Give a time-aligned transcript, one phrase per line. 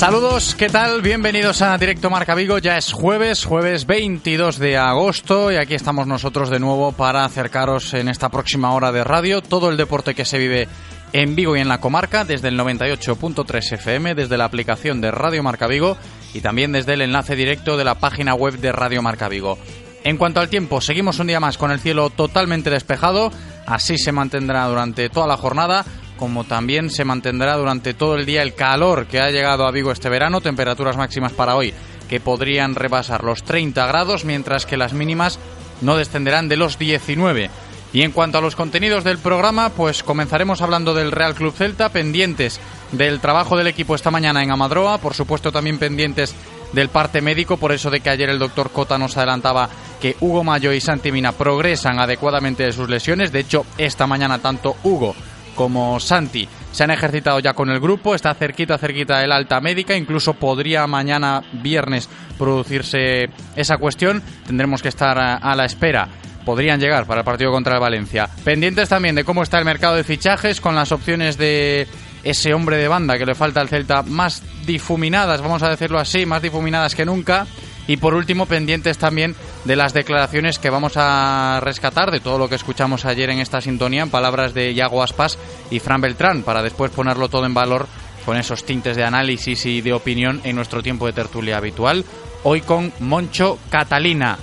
[0.00, 1.02] Saludos, ¿qué tal?
[1.02, 2.56] Bienvenidos a Directo Marca Vigo.
[2.56, 7.92] Ya es jueves, jueves 22 de agosto y aquí estamos nosotros de nuevo para acercaros
[7.92, 10.68] en esta próxima hora de radio todo el deporte que se vive
[11.12, 15.42] en Vigo y en la comarca desde el 98.3 FM, desde la aplicación de Radio
[15.42, 15.98] Marca Vigo
[16.32, 19.58] y también desde el enlace directo de la página web de Radio Marca Vigo.
[20.02, 23.30] En cuanto al tiempo, seguimos un día más con el cielo totalmente despejado,
[23.66, 25.84] así se mantendrá durante toda la jornada
[26.20, 29.90] como también se mantendrá durante todo el día el calor que ha llegado a Vigo
[29.90, 31.72] este verano, temperaturas máximas para hoy
[32.10, 35.38] que podrían rebasar los 30 grados, mientras que las mínimas
[35.80, 37.48] no descenderán de los 19.
[37.94, 41.88] Y en cuanto a los contenidos del programa, pues comenzaremos hablando del Real Club Celta,
[41.88, 42.60] pendientes
[42.92, 46.34] del trabajo del equipo esta mañana en Amadroa, por supuesto también pendientes
[46.74, 49.70] del parte médico, por eso de que ayer el doctor Cota nos adelantaba
[50.00, 54.38] que Hugo Mayo y Santi Mina progresan adecuadamente de sus lesiones, de hecho esta mañana
[54.38, 55.14] tanto Hugo
[55.54, 59.96] como Santi se han ejercitado ya con el grupo, está cerquita, cerquita el alta médica,
[59.96, 66.08] incluso podría mañana viernes producirse esa cuestión, tendremos que estar a, la espera
[66.44, 68.28] podrían llegar para el partido contra el Valencia.
[68.44, 71.86] Pendientes también de cómo está el mercado de fichajes con las opciones de
[72.22, 76.26] ese hombre de banda que le falta al Celta más difuminadas, vamos a decirlo así,
[76.26, 77.46] más difuminadas que nunca.
[77.90, 79.34] Y por último, pendientes también
[79.64, 83.60] de las declaraciones que vamos a rescatar de todo lo que escuchamos ayer en esta
[83.60, 85.36] sintonía, en palabras de Iago Aspas
[85.72, 87.88] y Fran Beltrán, para después ponerlo todo en valor
[88.24, 92.04] con esos tintes de análisis y de opinión en nuestro tiempo de tertulia habitual.
[92.44, 94.38] Hoy con Moncho Catalina.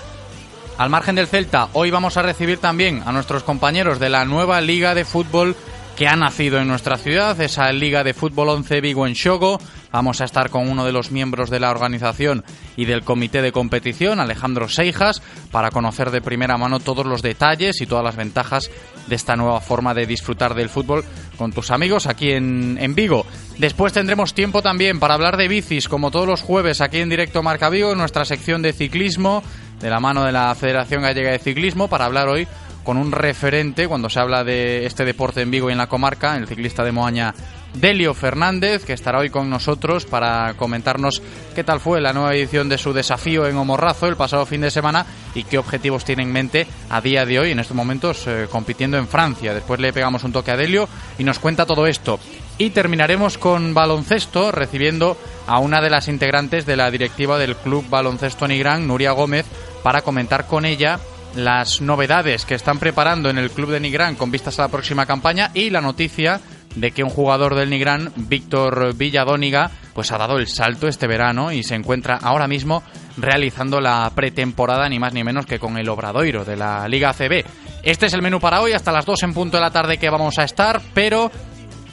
[0.78, 4.60] Al margen del Celta, hoy vamos a recibir también a nuestros compañeros de la nueva
[4.60, 5.56] Liga de Fútbol
[5.98, 9.60] que ha nacido en nuestra ciudad, esa Liga de Fútbol 11 Vigo en Shogo.
[9.92, 13.52] Vamos a estar con uno de los miembros de la organización y del comité de
[13.52, 18.70] competición, Alejandro Seijas, para conocer de primera mano todos los detalles y todas las ventajas
[19.08, 21.04] de esta nueva forma de disfrutar del fútbol
[21.36, 23.26] con tus amigos aquí en, en Vigo.
[23.58, 27.42] Después tendremos tiempo también para hablar de bicis, como todos los jueves aquí en directo
[27.42, 29.42] Marca Vigo, en nuestra sección de ciclismo,
[29.82, 32.48] de la mano de la Federación Gallega de Ciclismo, para hablar hoy
[32.88, 36.38] con un referente cuando se habla de este deporte en Vigo y en la comarca,
[36.38, 37.36] el ciclista de Moaña
[37.74, 41.22] Delio Fernández, que estará hoy con nosotros para comentarnos
[41.54, 44.72] qué tal fue la nueva edición de su desafío en Omorrazo el pasado fin de
[44.72, 45.06] semana
[45.36, 48.98] y qué objetivos tiene en mente a día de hoy, en estos momentos eh, compitiendo
[48.98, 49.54] en Francia.
[49.54, 50.88] Después le pegamos un toque a Delio
[51.20, 52.22] y nos cuenta todo esto.
[52.58, 57.90] Y terminaremos con baloncesto, recibiendo a una de las integrantes de la directiva del Club
[57.90, 59.46] Baloncesto Nigrán, Nuria Gómez,
[59.84, 61.02] para comentar con ella
[61.36, 65.06] las novedades que están preparando en el club de Nigrán con vistas a la próxima
[65.06, 66.42] campaña y la noticia
[66.76, 71.52] de que un jugador del Nigrán, Víctor Villadóniga, pues ha dado el salto este verano
[71.52, 72.84] y se encuentra ahora mismo
[73.18, 77.44] realizando la pretemporada ni más ni menos que con el Obradoiro de la Liga CB.
[77.84, 80.10] Este es el menú para hoy, hasta las 2 en punto de la tarde que
[80.10, 81.32] vamos a estar, pero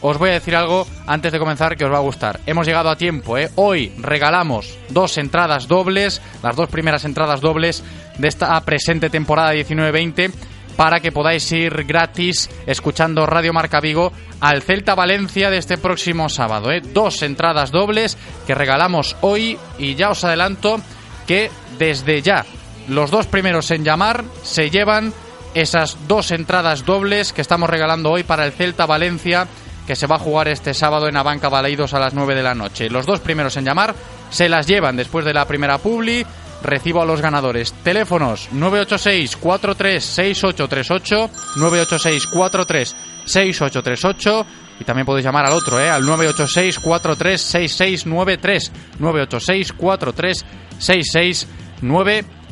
[0.06, 2.40] os voy a decir algo antes de comenzar que os va a gustar.
[2.44, 3.50] Hemos llegado a tiempo, ¿eh?
[3.54, 7.82] Hoy regalamos dos entradas dobles, las dos primeras entradas dobles
[8.18, 10.32] de esta presente temporada 19-20
[10.76, 16.28] para que podáis ir gratis escuchando Radio Marca Vigo al Celta Valencia de este próximo
[16.28, 16.72] sábado.
[16.72, 16.80] ¿eh?
[16.80, 20.80] Dos entradas dobles que regalamos hoy y ya os adelanto
[21.26, 22.44] que desde ya
[22.88, 25.12] los dos primeros en llamar se llevan
[25.54, 29.46] esas dos entradas dobles que estamos regalando hoy para el Celta Valencia
[29.86, 32.54] que se va a jugar este sábado en Abanca Baleidos a las 9 de la
[32.54, 32.88] noche.
[32.88, 33.94] Los dos primeros en llamar
[34.30, 36.26] se las llevan después de la primera publi
[36.64, 37.72] recibo a los ganadores.
[37.84, 44.46] Teléfonos 986 436838 986 436838
[44.80, 45.88] y también podéis llamar al otro, ¿eh?
[45.88, 52.44] al 986 436693 986 436693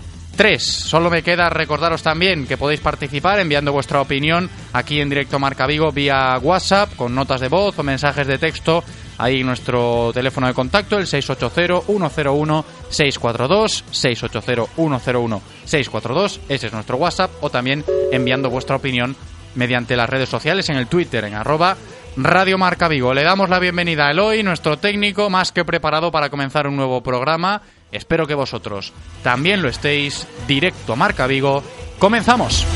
[0.58, 5.66] Solo me queda recordaros también que podéis participar enviando vuestra opinión aquí en directo Marca
[5.66, 8.82] Vigo vía WhatsApp con notas de voz o mensajes de texto
[9.18, 18.50] Ahí nuestro teléfono de contacto, el 680-101-642, 680-101-642, ese es nuestro WhatsApp, o también enviando
[18.50, 19.14] vuestra opinión
[19.54, 21.76] mediante las redes sociales en el Twitter, en arroba
[22.16, 23.14] Radio Marca Vigo.
[23.14, 27.02] Le damos la bienvenida a Eloy, nuestro técnico, más que preparado para comenzar un nuevo
[27.02, 27.62] programa.
[27.90, 28.92] Espero que vosotros
[29.22, 30.26] también lo estéis.
[30.46, 31.62] Directo a Marca Vigo.
[31.98, 32.66] ¡Comenzamos!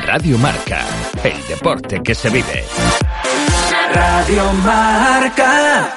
[0.00, 0.84] Radio Marca,
[1.22, 2.64] el deporte que se vive.
[3.92, 5.94] Radio Marca.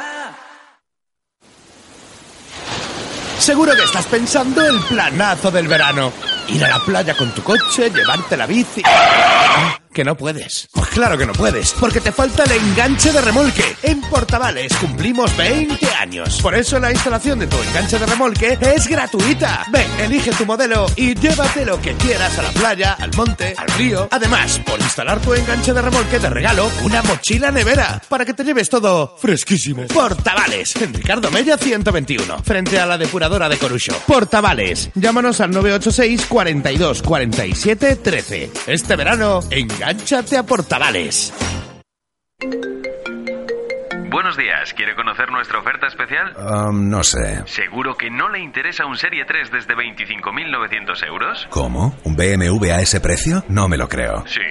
[3.37, 6.11] Seguro que estás pensando el planazo del verano.
[6.51, 8.81] Ir a la playa con tu coche, llevarte la bici.
[9.93, 10.69] Que no puedes.
[10.71, 13.75] Pues claro que no puedes, porque te falta el enganche de remolque.
[13.81, 16.39] En Portavales cumplimos 20 años.
[16.41, 19.65] Por eso la instalación de tu enganche de remolque es gratuita.
[19.71, 23.67] Ven, elige tu modelo y llévate lo que quieras a la playa, al monte, al
[23.79, 24.07] río.
[24.11, 28.43] Además, por instalar tu enganche de remolque te regalo una mochila nevera para que te
[28.43, 29.87] lleves todo fresquísimo.
[29.87, 33.99] Portavales, en Ricardo Mella 121, frente a la depuradora de Corucho.
[34.05, 38.49] Portavales, llámanos al 986 42 47 13.
[38.67, 41.33] Este verano, engánchate a Portavales.
[44.09, 46.33] Buenos días, ¿quiere conocer nuestra oferta especial?
[46.35, 47.43] Um, no sé.
[47.45, 51.47] ¿Seguro que no le interesa un Serie 3 desde 25.900 euros?
[51.51, 51.95] ¿Cómo?
[52.03, 53.43] ¿Un BMW a ese precio?
[53.49, 54.25] No me lo creo.
[54.25, 54.41] Sí,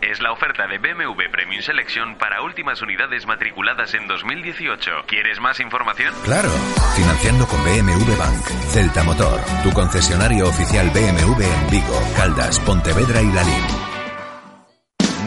[0.00, 4.90] es la oferta de BMW Premium Selection para últimas unidades matriculadas en 2018.
[5.06, 6.12] ¿Quieres más información?
[6.24, 6.50] Claro.
[6.96, 8.44] Financiando con BMW Bank.
[8.72, 9.40] Celta Motor.
[9.62, 13.83] Tu concesionario oficial BMW en Vigo, Caldas, Pontevedra y Lalín.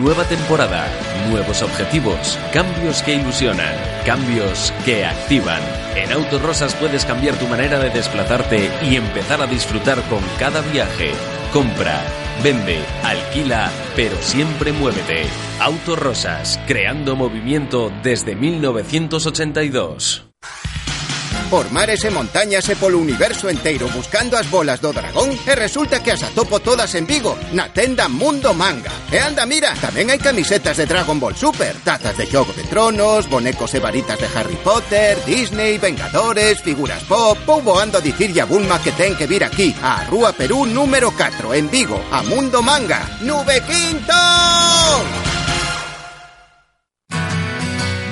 [0.02, 0.88] Nueva temporada,
[1.32, 5.62] nuevos objetivos, cambios que ilusionan, cambios que activan.
[5.96, 11.14] En Autorosas puedes cambiar tu manera de desplazarte y empezar a disfrutar con cada viaje.
[11.52, 12.00] Compra,
[12.44, 15.24] vende, alquila, pero siempre muévete.
[15.60, 20.27] Autorosas, creando movimiento desde 1982.
[21.50, 26.04] Por mares e montañas e polo universo inteiro buscando as bolas do dragón e resulta
[26.04, 28.92] que as atopo todas en Vigo, na tenda Mundo Manga.
[29.08, 33.32] E anda, mira, tamén hai camisetas de Dragon Ball Super, tazas de Xogo de Tronos,
[33.32, 38.50] bonecos e varitas de Harry Potter, Disney, Vengadores, figuras pop, ou voando a dicirlle a
[38.50, 42.60] Bulma que ten que vir aquí, a Rúa Perú número 4, en Vigo, a Mundo
[42.60, 43.08] Manga.
[43.24, 45.27] ¡Nube Quinto!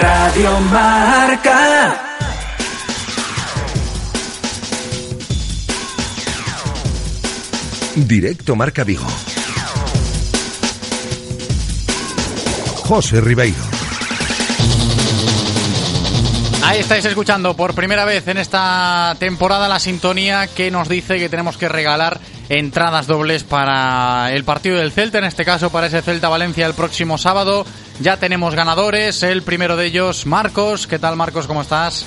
[0.00, 2.02] Radio Marca.
[7.94, 9.06] Directo Marca Vigo.
[12.84, 13.56] José Ribeiro.
[16.64, 21.28] Ahí estáis escuchando por primera vez en esta temporada la sintonía que nos dice que
[21.28, 26.02] tenemos que regalar entradas dobles para el partido del Celta, en este caso para ese
[26.02, 27.64] Celta Valencia el próximo sábado.
[28.00, 30.86] Ya tenemos ganadores, el primero de ellos, Marcos.
[30.86, 31.46] ¿Qué tal, Marcos?
[31.46, 32.06] ¿Cómo estás?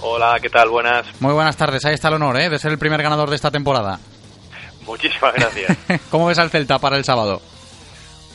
[0.00, 0.68] Hola, ¿qué tal?
[0.68, 1.06] Buenas.
[1.20, 2.48] Muy buenas tardes, ahí está el honor ¿eh?
[2.48, 3.98] de ser el primer ganador de esta temporada.
[4.86, 5.76] Muchísimas gracias.
[6.10, 7.40] ¿Cómo ves al Celta para el sábado?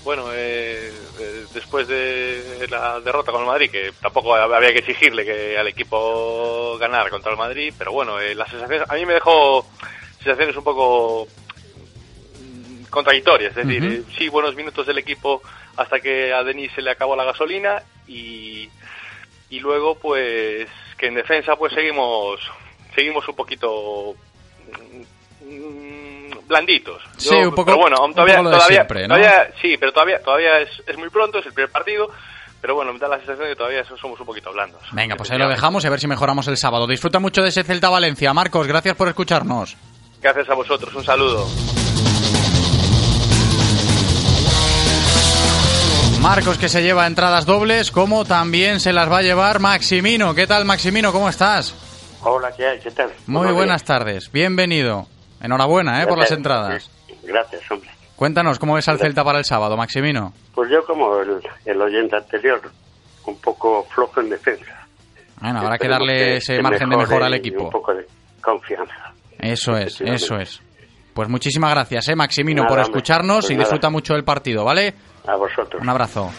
[0.07, 5.25] bueno, eh, eh, después de la derrota con el Madrid, que tampoco había que exigirle
[5.25, 9.15] que al equipo ganar contra el Madrid, pero bueno, eh, las sensaciones, a mí me
[9.15, 9.67] dejó
[10.27, 11.27] sensaciones un poco
[12.39, 13.91] mm, contradictorias, es decir, Ujú.
[13.93, 15.41] eh, sí, buenos minutos del equipo
[15.75, 18.69] hasta que a Denis se le acabó la gasolina y,
[19.49, 20.67] y luego pues
[20.97, 22.39] que en defensa pues seguimos
[22.95, 24.15] seguimos un poquito
[25.45, 27.01] mm, blanditos.
[27.17, 29.15] Sí, un poco- pero bueno, todavía, poco lo de todavía, siempre, ¿no?
[29.15, 32.09] todavía- sí, pero todavía todavía es, es muy pronto, es el primer partido,
[32.61, 34.81] pero bueno, me da la sensación de que todavía somos un poquito blandos.
[34.91, 36.87] Venga, pues ahí lo dejamos y a ver si mejoramos el sábado.
[36.87, 38.33] Disfruta mucho de ese Celta Valencia.
[38.33, 39.77] Marcos, gracias por escucharnos.
[40.21, 41.45] Gracias a vosotros, un saludo.
[46.21, 50.33] Marcos que se lleva entradas dobles, como también se las va a llevar Maximino.
[50.35, 51.11] ¿Qué tal, Maximino?
[51.13, 51.73] ¿Cómo estás?
[52.23, 52.79] Hola, ¿qué hay?
[52.79, 53.11] ¿Qué tal?
[53.27, 53.85] Muy buenas días.
[53.85, 54.31] tardes.
[54.31, 55.07] Bienvenido.
[55.41, 56.07] Enhorabuena, ¿eh?
[56.07, 56.89] Por las entradas.
[57.23, 57.89] Gracias, hombre.
[58.15, 60.33] Cuéntanos, ¿cómo ves al Celta para el sábado, Maximino?
[60.55, 62.59] Pues yo, como el, el oyente anterior,
[63.25, 64.87] un poco flojo en defensa.
[65.39, 67.65] Bueno, habrá que darle ese que margen de mejora al y equipo.
[67.65, 68.07] Un poco de
[68.41, 69.06] confianza.
[69.39, 70.61] Eso es, eso es.
[71.13, 73.63] Pues muchísimas gracias, ¿eh, Maximino, Nada, por escucharnos Pues y nada.
[73.63, 74.93] disfruta mucho del partido, ¿vale?
[75.27, 75.81] A vosotros.
[75.81, 76.31] Un abrazo.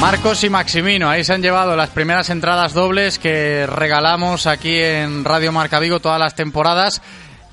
[0.00, 5.24] Marcos y Maximino, ahí se han llevado las primeras entradas dobles que regalamos aquí en
[5.24, 7.00] Radio Marca Vigo todas las temporadas.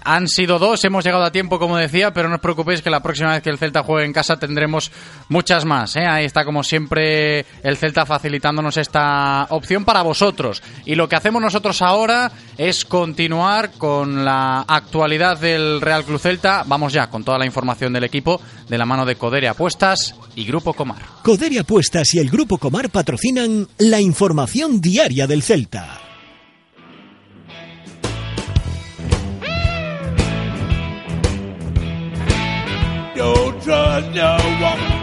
[0.03, 3.01] Han sido dos, hemos llegado a tiempo, como decía, pero no os preocupéis que la
[3.01, 4.91] próxima vez que el Celta juegue en casa tendremos
[5.29, 5.95] muchas más.
[5.95, 6.05] ¿eh?
[6.05, 10.62] Ahí está, como siempre, el Celta facilitándonos esta opción para vosotros.
[10.86, 16.63] Y lo que hacemos nosotros ahora es continuar con la actualidad del Real Club Celta.
[16.65, 20.45] Vamos ya con toda la información del equipo de la mano de Codere Apuestas y
[20.45, 21.01] Grupo Comar.
[21.24, 26.12] Codere Apuestas y el Grupo Comar patrocinan la información diaria del Celta.
[33.15, 35.02] Don't trust no one.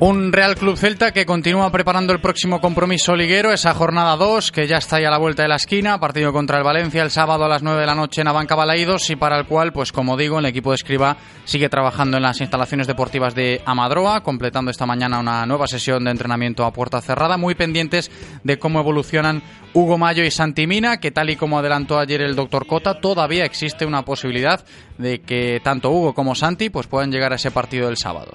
[0.00, 4.66] Un Real Club Celta que continúa preparando el próximo compromiso liguero, esa jornada 2 que
[4.66, 7.44] ya está ahí a la vuelta de la esquina, partido contra el Valencia el sábado
[7.44, 10.16] a las 9 de la noche en Abanca Balaídos y para el cual, pues como
[10.16, 14.84] digo, el equipo de Escriba sigue trabajando en las instalaciones deportivas de Amadroa, completando esta
[14.84, 18.10] mañana una nueva sesión de entrenamiento a puerta cerrada, muy pendientes
[18.42, 19.42] de cómo evolucionan
[19.74, 23.86] Hugo Mayo y Santimina, que tal y como adelantó ayer el doctor Cota, todavía existe
[23.86, 24.64] una posibilidad
[24.98, 28.32] de que tanto Hugo como Santi pues puedan llegar a ese partido del sábado.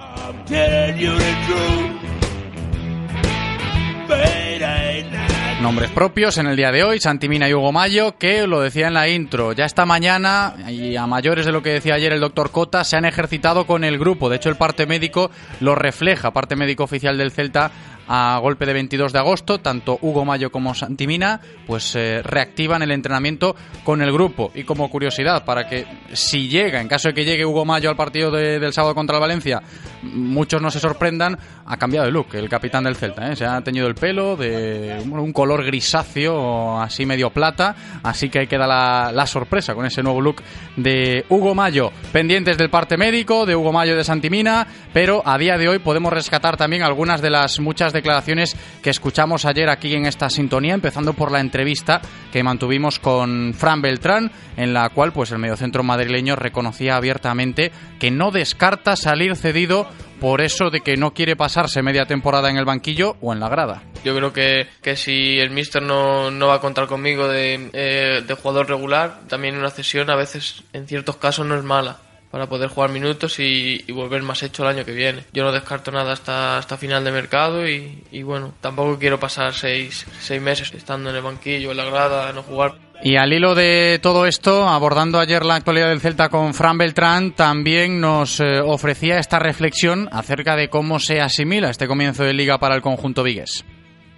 [5.61, 8.93] Nombres propios en el día de hoy, Santimina y Hugo Mayo, que lo decía en
[8.93, 12.49] la intro, ya esta mañana, y a mayores de lo que decía ayer el doctor
[12.49, 14.29] Cota, se han ejercitado con el grupo.
[14.29, 17.71] De hecho, el parte médico lo refleja, parte médico oficial del Celta,
[18.11, 22.91] a golpe de 22 de agosto, tanto Hugo Mayo como Santimina, pues eh, reactivan el
[22.91, 24.51] entrenamiento con el grupo.
[24.55, 27.95] Y como curiosidad, para que si llega, en caso de que llegue Hugo Mayo al
[27.95, 29.61] partido de- del sábado contra el Valencia,
[30.01, 33.31] muchos no se sorprendan, ha cambiado de look el capitán del Celta.
[33.31, 33.35] ¿eh?
[33.35, 38.47] Se ha teñido el pelo de un color grisáceo, así medio plata, así que ahí
[38.47, 40.41] queda la, la sorpresa con ese nuevo look
[40.75, 41.91] de Hugo Mayo.
[42.11, 46.11] Pendientes del parte médico, de Hugo Mayo de Santimina, pero a día de hoy podemos
[46.11, 51.13] rescatar también algunas de las muchas declaraciones que escuchamos ayer aquí en esta sintonía, empezando
[51.13, 52.01] por la entrevista
[52.31, 58.11] que mantuvimos con Fran Beltrán, en la cual pues el mediocentro madrileño reconocía abiertamente que
[58.11, 59.87] no descarta salir cedido
[60.19, 63.49] por eso de que no quiere pasarse media temporada en el banquillo o en la
[63.49, 63.83] grada.
[64.03, 68.23] Yo creo que, que si el míster no, no va a contar conmigo de, eh,
[68.25, 71.99] de jugador regular, también una cesión a veces, en ciertos casos, no es mala
[72.31, 75.23] para poder jugar minutos y, y volver más hecho el año que viene.
[75.33, 79.53] Yo no descarto nada hasta, hasta final de mercado y, y bueno, tampoco quiero pasar
[79.53, 82.75] seis, seis meses estando en el banquillo, en la grada, no jugar.
[83.01, 87.31] Y al hilo de todo esto, abordando ayer la actualidad del Celta con Fran Beltrán,
[87.31, 92.57] también nos eh, ofrecía esta reflexión acerca de cómo se asimila este comienzo de liga
[92.57, 93.63] para el conjunto vigués.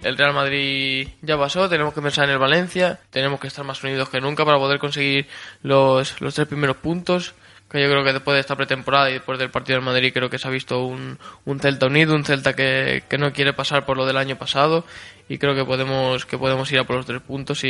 [0.02, 3.84] El Real Madrid ya pasó, tenemos que pensar en el Valencia, tenemos que estar más
[3.84, 5.28] unidos que nunca para poder conseguir
[5.62, 7.36] los, los tres primeros puntos.
[7.72, 10.28] Que yo creo que después de esta pretemporada y después del partido del Madrid creo
[10.28, 13.86] que se ha visto un, un Celta unido, un Celta que, que no quiere pasar
[13.86, 14.84] por lo del año pasado
[15.28, 17.68] y creo que podemos que podemos ir a por los tres puntos y,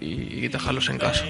[0.00, 1.24] y- y dejarlos en casa.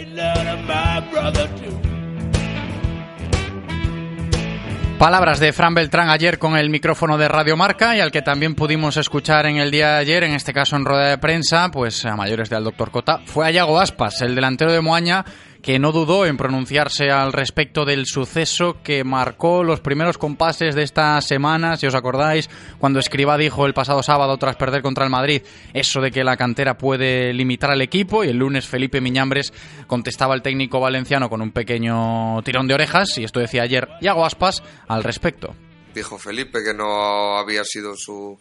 [4.98, 8.56] Palabras de Fran Beltrán ayer con el micrófono de Radio Marca y al que también
[8.56, 12.04] pudimos escuchar en el día de ayer, en este caso en rueda de prensa, pues
[12.04, 15.24] a mayores del doctor Cota, fue a Yago Aspas, el delantero de Moaña,
[15.68, 20.82] que no dudó en pronunciarse al respecto del suceso que marcó los primeros compases de
[20.82, 22.48] esta semana, si os acordáis,
[22.78, 25.42] cuando Escriba dijo el pasado sábado tras perder contra el Madrid
[25.74, 29.52] eso de que la cantera puede limitar al equipo y el lunes Felipe Miñambres
[29.86, 34.24] contestaba al técnico valenciano con un pequeño tirón de orejas y esto decía ayer Iago
[34.24, 35.54] Aspas al respecto.
[35.94, 38.38] Dijo Felipe que no había sido su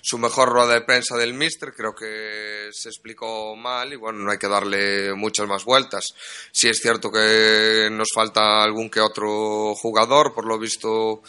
[0.00, 4.30] su mejor rueda de prensa del Mister, creo que se explicó mal y bueno, no
[4.30, 6.04] hay que darle muchas más vueltas.
[6.52, 11.22] Sí es cierto que nos falta algún que otro jugador, por lo visto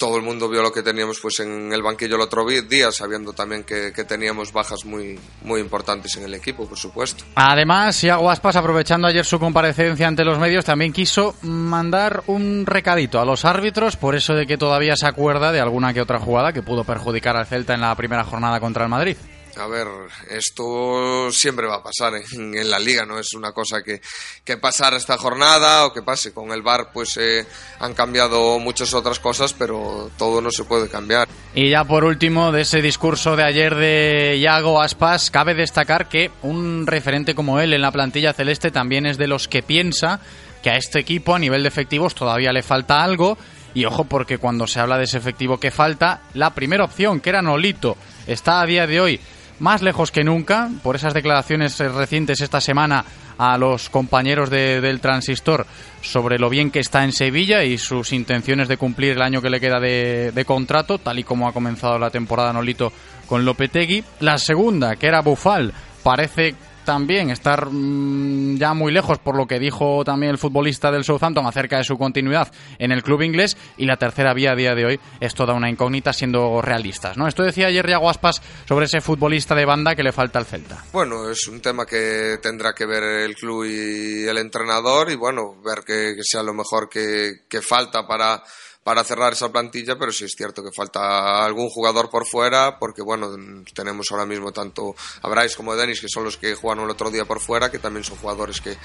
[0.00, 3.34] todo el mundo vio lo que teníamos pues en el banquillo el otro día, sabiendo
[3.34, 7.22] también que, teníamos bajas muy, muy importantes en el equipo, por supuesto.
[7.34, 13.20] Además, Iago Aspas, aprovechando ayer su comparecencia ante los medios, también quiso mandar un recadito
[13.20, 16.54] a los árbitros por eso de que todavía se acuerda de alguna que otra jugada
[16.54, 19.18] que pudo perjudicar al Celta en la primera jornada contra el Madrid.
[19.60, 19.86] A ver,
[20.30, 24.00] esto siempre va a pasar en, la liga, no es una cosa que,
[24.42, 26.32] que pasar esta jornada o que pase.
[26.32, 27.44] Con el VAR pues eh,
[27.78, 31.28] han cambiado muchas otras cosas, pero todo no se puede cambiar.
[31.54, 36.30] Y ya por último, de ese discurso de ayer de Iago Aspas, cabe destacar que
[36.40, 40.20] un referente como él en la plantilla celeste también es de los que piensa
[40.62, 43.36] que a este equipo a nivel de efectivos todavía le falta algo.
[43.74, 47.28] Y ojo porque cuando se habla de ese efectivo que falta, la primera opción, que
[47.28, 49.20] era Nolito, está a día de hoy
[49.60, 53.04] más lejos que nunca por esas declaraciones recientes esta semana
[53.38, 55.66] a los compañeros del transistor
[56.02, 59.48] sobre lo bien que está en Sevilla y sus intenciones de cumplir el año que
[59.48, 62.92] le queda de, de contrato, tal y como ha comenzado la temporada Nolito
[63.26, 64.04] con Lopetegui.
[64.20, 66.54] La segunda, que era Bufal, parece
[66.90, 71.46] también estar mm, ya muy lejos por lo que dijo también el futbolista del Southampton
[71.46, 74.86] acerca de su continuidad en el club inglés y la tercera vía a día de
[74.86, 77.28] hoy es toda una incógnita siendo realistas, ¿no?
[77.28, 80.82] Esto decía ayer Iago Aspas sobre ese futbolista de banda que le falta al Celta.
[80.92, 85.62] Bueno, es un tema que tendrá que ver el club y el entrenador y bueno,
[85.62, 88.42] ver que, sea lo mejor que, que falta para
[88.82, 93.02] para cerrar esa plantilla, pero sí es cierto que falta algún jugador por fuera, porque
[93.02, 93.28] bueno,
[93.74, 96.90] tenemos ahora mismo tanto a Bryce como a Denis, que son los que jugaron el
[96.90, 98.76] otro día por fuera, que también son jugadores que,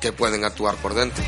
[0.00, 1.24] que pueden actuar por dentro.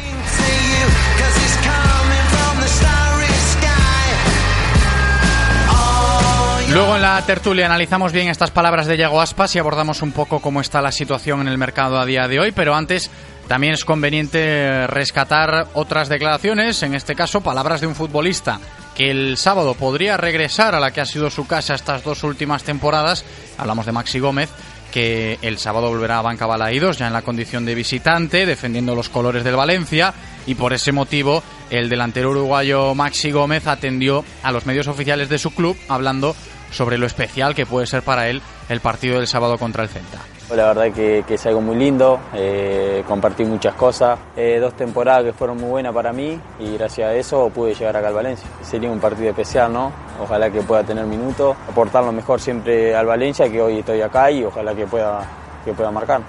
[6.73, 10.41] Luego en la tertulia analizamos bien estas palabras de Yago Aspas y abordamos un poco
[10.41, 13.11] cómo está la situación en el mercado a día de hoy, pero antes
[13.49, 18.61] también es conveniente rescatar otras declaraciones, en este caso palabras de un futbolista
[18.95, 22.63] que el sábado podría regresar a la que ha sido su casa estas dos últimas
[22.63, 23.25] temporadas.
[23.59, 24.51] Hablamos de Maxi Gómez,
[24.91, 29.09] que el sábado volverá a Banca Balaídos, ya en la condición de visitante, defendiendo los
[29.09, 30.15] colores del Valencia,
[30.47, 35.39] y por ese motivo el delantero uruguayo Maxi Gómez atendió a los medios oficiales de
[35.39, 36.37] su club hablando
[36.71, 40.32] sobre lo especial que puede ser para él el partido del sábado contra el Celta.
[40.55, 45.25] La verdad que, que es algo muy lindo, eh, compartí muchas cosas, eh, dos temporadas
[45.25, 48.47] que fueron muy buenas para mí y gracias a eso pude llegar acá al Valencia.
[48.61, 49.91] Sería un partido especial, ¿no?
[50.23, 54.31] Ojalá que pueda tener minutos, aportar lo mejor siempre al Valencia, que hoy estoy acá
[54.31, 55.23] y ojalá que pueda,
[55.65, 56.21] que pueda marcar.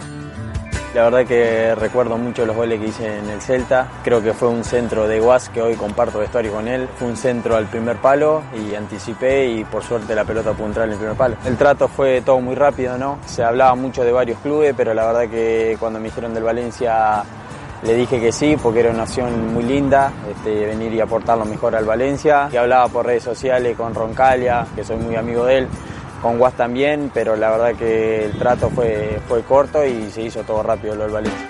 [0.93, 3.87] La verdad que recuerdo mucho los goles que hice en el Celta.
[4.03, 6.87] Creo que fue un centro de Guas que hoy comparto vestuario con él.
[6.99, 10.91] Fue un centro al primer palo y anticipé y por suerte la pelota pudo en
[10.91, 11.35] el primer palo.
[11.45, 13.17] El trato fue todo muy rápido, ¿no?
[13.25, 17.23] Se hablaba mucho de varios clubes, pero la verdad que cuando me dijeron del Valencia
[17.81, 21.45] le dije que sí porque era una opción muy linda, este, venir y aportar lo
[21.45, 22.49] mejor al Valencia.
[22.51, 25.67] Y hablaba por redes sociales con Roncalia, que soy muy amigo de él
[26.23, 30.41] con Guas también, pero la verdad que el trato fue, fue corto y se hizo
[30.43, 31.49] todo rápido lo del Valencia.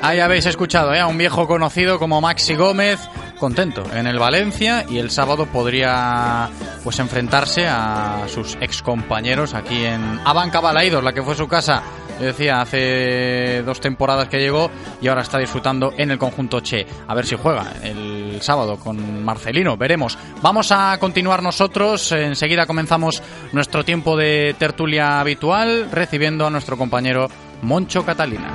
[0.00, 0.98] Ahí habéis escuchado ¿eh?
[0.98, 2.98] a un viejo conocido como Maxi Gómez,
[3.38, 6.48] contento en el Valencia y el sábado podría
[6.82, 11.82] pues enfrentarse a sus ex compañeros aquí en Abanca Balaidos, la que fue su casa
[12.20, 16.86] yo decía, hace dos temporadas que llegó y ahora está disfrutando en el conjunto Che.
[17.08, 20.18] A ver si juega el sábado con Marcelino, veremos.
[20.42, 27.28] Vamos a continuar nosotros, enseguida comenzamos nuestro tiempo de tertulia habitual recibiendo a nuestro compañero
[27.62, 28.50] Moncho Catalina.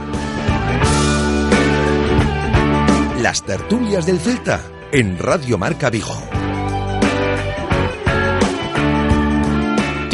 [3.21, 6.34] Las tertulias del Celta en Radio Marca Vigo.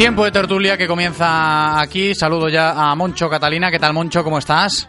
[0.02, 2.12] Tiempo de tertulia que comienza aquí.
[2.12, 3.70] Saludo ya a Moncho Catalina.
[3.70, 4.24] ¿Qué tal, Moncho?
[4.24, 4.88] ¿Cómo estás?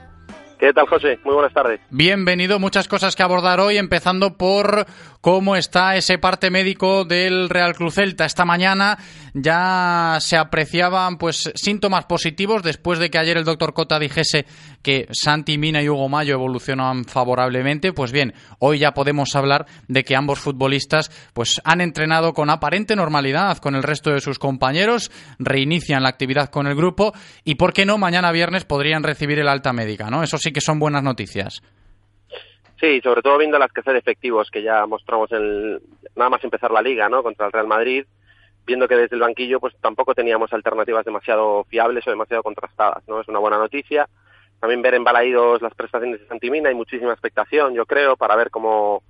[0.63, 1.19] ¿Qué tal, José?
[1.25, 1.81] Muy buenas tardes.
[1.89, 2.57] Bienvenido.
[2.57, 4.85] Muchas cosas que abordar hoy, empezando por
[5.19, 8.23] cómo está ese parte médico del Real Cruz Celta.
[8.23, 8.97] Esta mañana
[9.33, 14.45] ya se apreciaban pues síntomas positivos después de que ayer el doctor Cota dijese
[14.81, 17.91] que Santi Mina y Hugo Mayo evolucionan favorablemente.
[17.91, 22.95] Pues bien, hoy ya podemos hablar de que ambos futbolistas pues han entrenado con aparente
[22.95, 27.73] normalidad con el resto de sus compañeros, reinician la actividad con el grupo y, ¿por
[27.73, 27.97] qué no?
[27.97, 30.23] Mañana viernes podrían recibir el alta médica, ¿no?
[30.23, 31.61] Eso sí que son buenas noticias.
[32.79, 35.79] Sí, sobre todo viendo las que de efectivos que ya mostramos en
[36.15, 37.23] nada más empezar la liga, ¿no?
[37.23, 38.05] Contra el Real Madrid,
[38.65, 43.21] viendo que desde el banquillo pues tampoco teníamos alternativas demasiado fiables o demasiado contrastadas, ¿no?
[43.21, 44.09] Es una buena noticia.
[44.59, 49.01] También ver en las prestaciones de Santimina, hay muchísima expectación, yo creo, para ver cómo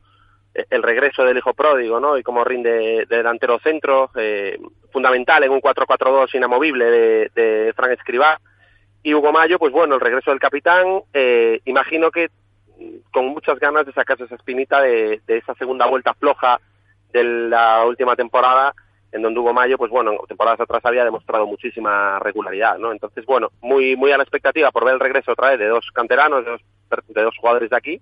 [0.54, 2.16] eh, el regreso del hijo pródigo, ¿no?
[2.16, 4.60] Y cómo rinde de delantero centro, eh,
[4.92, 8.40] fundamental en un 4-4-2 inamovible de, de Frank Escribá
[9.04, 12.30] y Hugo Mayo, pues bueno, el regreso del capitán, eh, imagino que
[13.12, 16.60] con muchas ganas de sacarse esa espinita de, esa segunda vuelta floja
[17.12, 18.74] de la última temporada,
[19.12, 22.92] en donde Hugo Mayo, pues bueno, temporadas atrás había demostrado muchísima regularidad, ¿no?
[22.92, 25.86] Entonces, bueno, muy, muy a la expectativa por ver el regreso otra vez de dos
[25.94, 26.62] canteranos, de dos,
[27.10, 28.02] de dos jugadores de aquí,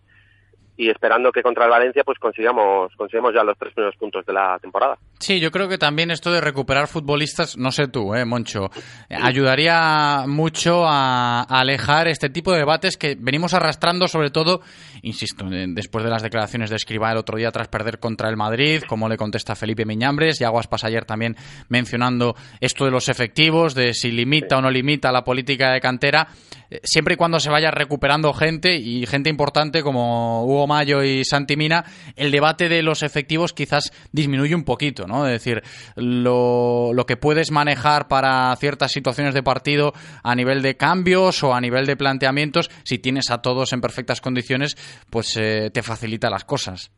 [0.77, 4.33] y esperando que contra el Valencia pues consigamos consigamos ya los tres primeros puntos de
[4.33, 4.97] la temporada.
[5.19, 8.69] Sí, yo creo que también esto de recuperar futbolistas, no sé tú, eh, Moncho,
[9.09, 14.61] ayudaría mucho a, alejar este tipo de debates que venimos arrastrando, sobre todo,
[15.03, 18.81] insisto, después de las declaraciones de Escribá el otro día tras perder contra el Madrid,
[18.87, 21.35] como le contesta Felipe Miñambres, y Aguaspas ayer también
[21.69, 26.27] mencionando esto de los efectivos, de si limita o no limita la política de cantera,
[26.69, 31.23] eh, siempre y cuando se vaya recuperando gente y gente importante como Hugo Mayo y
[31.23, 31.83] Santi Mina,
[32.15, 35.25] el debate de los efectivos quizás disminuye un poquito, ¿no?
[35.25, 35.61] Es decir,
[35.95, 39.93] lo, que puedes manejar para ciertas situaciones de partido
[40.23, 44.21] a nivel de cambios o a nivel de planteamientos, si tienes a todos en perfectas
[44.21, 44.75] condiciones,
[45.09, 46.91] pues eh, te facilita las cosas.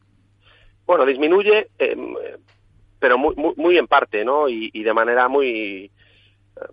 [0.85, 2.15] Bueno, disminuye, em,
[2.99, 4.49] pero muy, muy, en parte, ¿no?
[4.49, 5.91] Y, de manera muy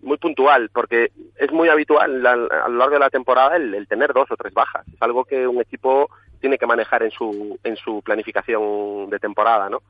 [0.02, 4.30] muy puntual, porque es muy habitual a, lo largo de la temporada el, tener dos
[4.30, 4.86] o tres bajas.
[4.88, 9.68] Es algo que un equipo tiene que manejar en su, en su planificación de temporada,
[9.68, 9.82] ¿no?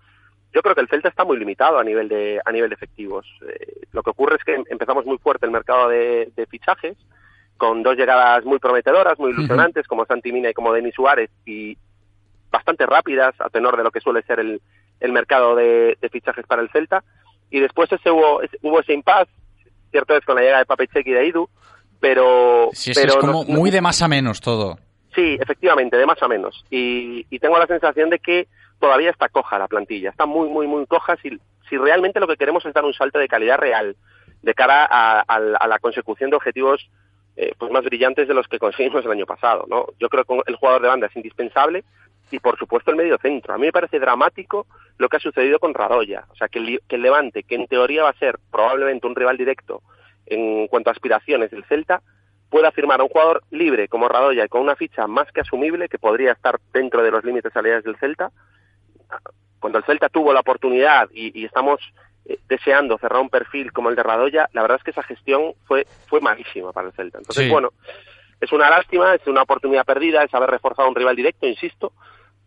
[0.53, 3.25] Yo creo que el Celta está muy limitado a nivel de, a nivel de efectivos.
[3.49, 6.97] Eh, lo que ocurre es que empezamos muy fuerte el mercado de, fichajes,
[7.57, 11.77] con dos llegadas muy prometedoras, muy ilusionantes, como Santi Mina y como Denis Suárez, y
[12.51, 14.61] bastante rápidas, a tenor de lo que suele ser el,
[14.99, 17.05] el mercado de, fichajes para el Celta.
[17.51, 19.31] Y después ese hubo, ese, hubo ese impasse,
[19.91, 21.49] cierto es con la llegada de Papechek y de Idu,
[22.01, 22.71] pero...
[22.73, 24.79] Sí, pero es como muy de más a menos todo.
[25.15, 26.65] Sí, efectivamente, de más a menos.
[26.71, 30.87] Y, tengo la sensación de que todavía está coja la plantilla, está muy, muy, muy
[30.87, 31.39] coja si,
[31.77, 33.97] realmente lo que queremos es dar un salto de calidad real
[34.43, 36.91] de cara a, la consecución de objetivos
[37.37, 39.67] eh, pues más brillantes de los que conseguimos el año pasado.
[39.69, 39.87] ¿no?
[40.01, 41.85] Yo creo que el jugador de banda es indispensable
[42.31, 43.55] y, por supuesto, el medio centro.
[43.55, 44.67] A mí me parece dramático
[44.99, 46.25] lo que ha sucedido con Radoya.
[46.31, 49.15] O sea, que el, que el Levante, que en teoría va a ser probablemente un
[49.15, 49.83] rival directo
[50.27, 52.03] en cuanto a aspiraciones del Celta,
[52.51, 55.89] pueda firmar a un jugador libre como Radoya y con una ficha más que asumible
[55.89, 58.31] que podría estar dentro de los límites salariales del Celta.
[59.61, 61.81] Cuando el Celta tuvo la oportunidad y, estamos
[62.27, 65.55] eh, deseando cerrar un perfil como el de Radoya, la verdad es que esa gestión
[65.65, 67.19] fue, fue malísima para el Celta.
[67.19, 67.71] Entonces, bueno,
[68.41, 71.93] es una lástima, es una oportunidad perdida, es haber reforzado un rival directo, insisto,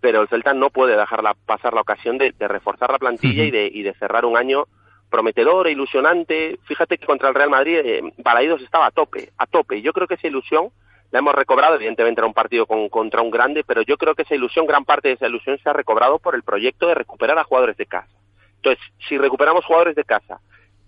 [0.02, 3.70] pero el Celta no puede dejarla pasar la ocasión de, reforzar la plantilla y, de,
[3.72, 4.68] y de cerrar un año
[5.14, 6.58] prometedor e ilusionante.
[6.64, 9.80] Fíjate que contra el Real Madrid eh, Balaidos estaba a tope, a tope.
[9.84, 10.70] Yo creo que esa ilusión
[11.12, 14.24] la hemos recobrado, evidentemente era un partido con, contra un grande, pero yo creo que
[14.24, 17.38] esa ilusión, gran parte de esa ilusión se ha recobrado por el proyecto de recuperar
[17.38, 18.10] a jugadores de casa.
[18.56, 20.40] Entonces, si recuperamos jugadores de casa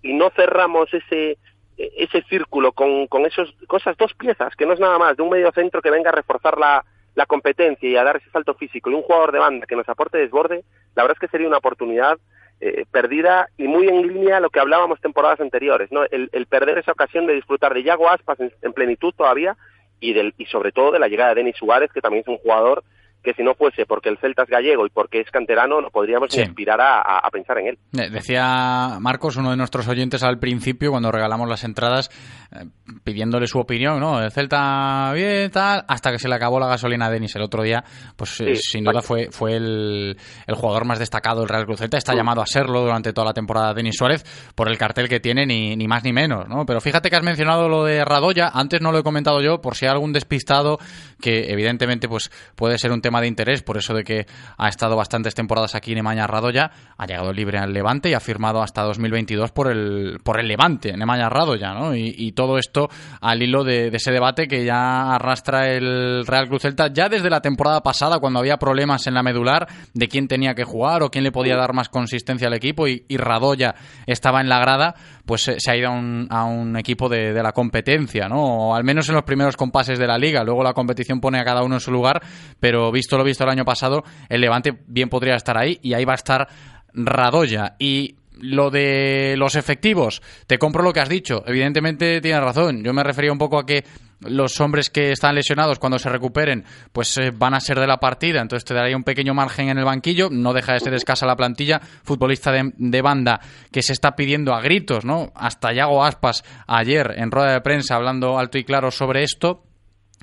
[0.01, 1.37] y no cerramos ese
[1.77, 5.23] ese círculo con, con, esos, con esas dos piezas, que no es nada más de
[5.23, 6.85] un medio centro que venga a reforzar la,
[7.15, 9.89] la competencia y a dar ese salto físico y un jugador de banda que nos
[9.89, 10.63] aporte desborde,
[10.95, 12.17] la verdad es que sería una oportunidad
[12.61, 16.03] eh, perdida y muy en línea a lo que hablábamos temporadas anteriores, ¿no?
[16.03, 19.57] El, perder esa ocasión de disfrutar de Yago Aspas en, plenitud todavía
[19.99, 22.37] y, del, y sobre todo de la llegada de Denis Suárez, que también es un
[22.37, 22.83] jugador
[23.25, 26.29] que si no fuese porque el Celta es gallego y porque es canterano, no podríamos
[26.35, 27.77] ni aspirar a, pensar en él.
[27.91, 32.09] Decía Marcos, uno de nuestros oyentes al principio, cuando regalamos las entradas,
[32.55, 32.65] eh,
[33.03, 34.21] pidiéndole su opinión, ¿no?
[34.21, 37.63] El Celta bien, tal, hasta que se le acabó la gasolina a Denis el otro
[37.63, 37.83] día,
[38.15, 41.97] pues eh, sin duda fue, fue el, el, jugador más destacado del Real Cruz Celta,
[41.97, 45.45] está llamado a serlo durante toda la temporada Denis Suárez por el cartel que tiene,
[45.45, 46.65] ni, ni más ni menos, ¿no?
[46.65, 49.75] Pero fíjate que has mencionado lo de Radoya, antes no lo he comentado yo, por
[49.75, 50.77] si hay algún despistado
[51.19, 54.25] que evidentemente pues puede ser un tema tema de interés, por eso de que
[54.57, 58.19] ha estado bastantes temporadas aquí en Emaña Radoya, ha llegado libre al Levante y ha
[58.19, 61.95] firmado hasta 2022 por el, por el Levante, en Emaña Radoya, ¿no?
[61.95, 62.89] Y, todo esto
[63.21, 67.39] al hilo de, ese debate que ya arrastra el Real Cruz Celta ya desde la
[67.39, 71.23] temporada pasada, cuando había problemas en la medular de quién tenía que jugar o quién
[71.23, 73.75] le podía dar más consistencia al equipo y, y Radoya
[74.05, 74.95] estaba en la grada,
[75.25, 78.69] pues se, ha ido a un, equipo de, de, la competencia, ¿no?
[78.69, 80.43] O al menos en los primeros compases de la liga.
[80.43, 82.21] Luego la competición pone a cada uno en su lugar,
[82.59, 86.05] pero visto lo visto el año pasado, el Levante bien podría estar ahí y ahí
[86.05, 86.47] va a estar
[86.93, 87.75] Radoya.
[87.79, 91.43] Y lo de los efectivos, te compro lo que has dicho.
[91.45, 92.83] Evidentemente tienes razón.
[92.83, 93.83] Yo me refería un poco a que
[94.21, 97.97] los hombres que están lesionados cuando se recuperen pues eh, van a ser de la
[97.97, 101.25] partida, entonces te daría un pequeño margen en el banquillo, no deja de ser escasa
[101.25, 103.39] la plantilla, futbolista de, banda
[103.71, 105.31] que se está pidiendo a gritos, ¿no?
[105.35, 109.63] Hasta Yago Aspas ayer en rueda de prensa hablando alto y claro sobre esto,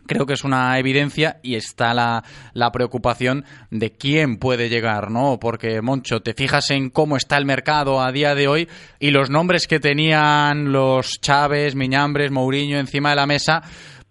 [0.07, 5.39] creo que es una evidencia y está la, la, preocupación de quién puede llegar, ¿no?
[5.39, 9.31] Porque, Moncho, te fijas en cómo está el mercado a día de hoy y los
[9.31, 13.63] nombres que tenían los Chávez, Miñambres, Mourinho encima de la mesa,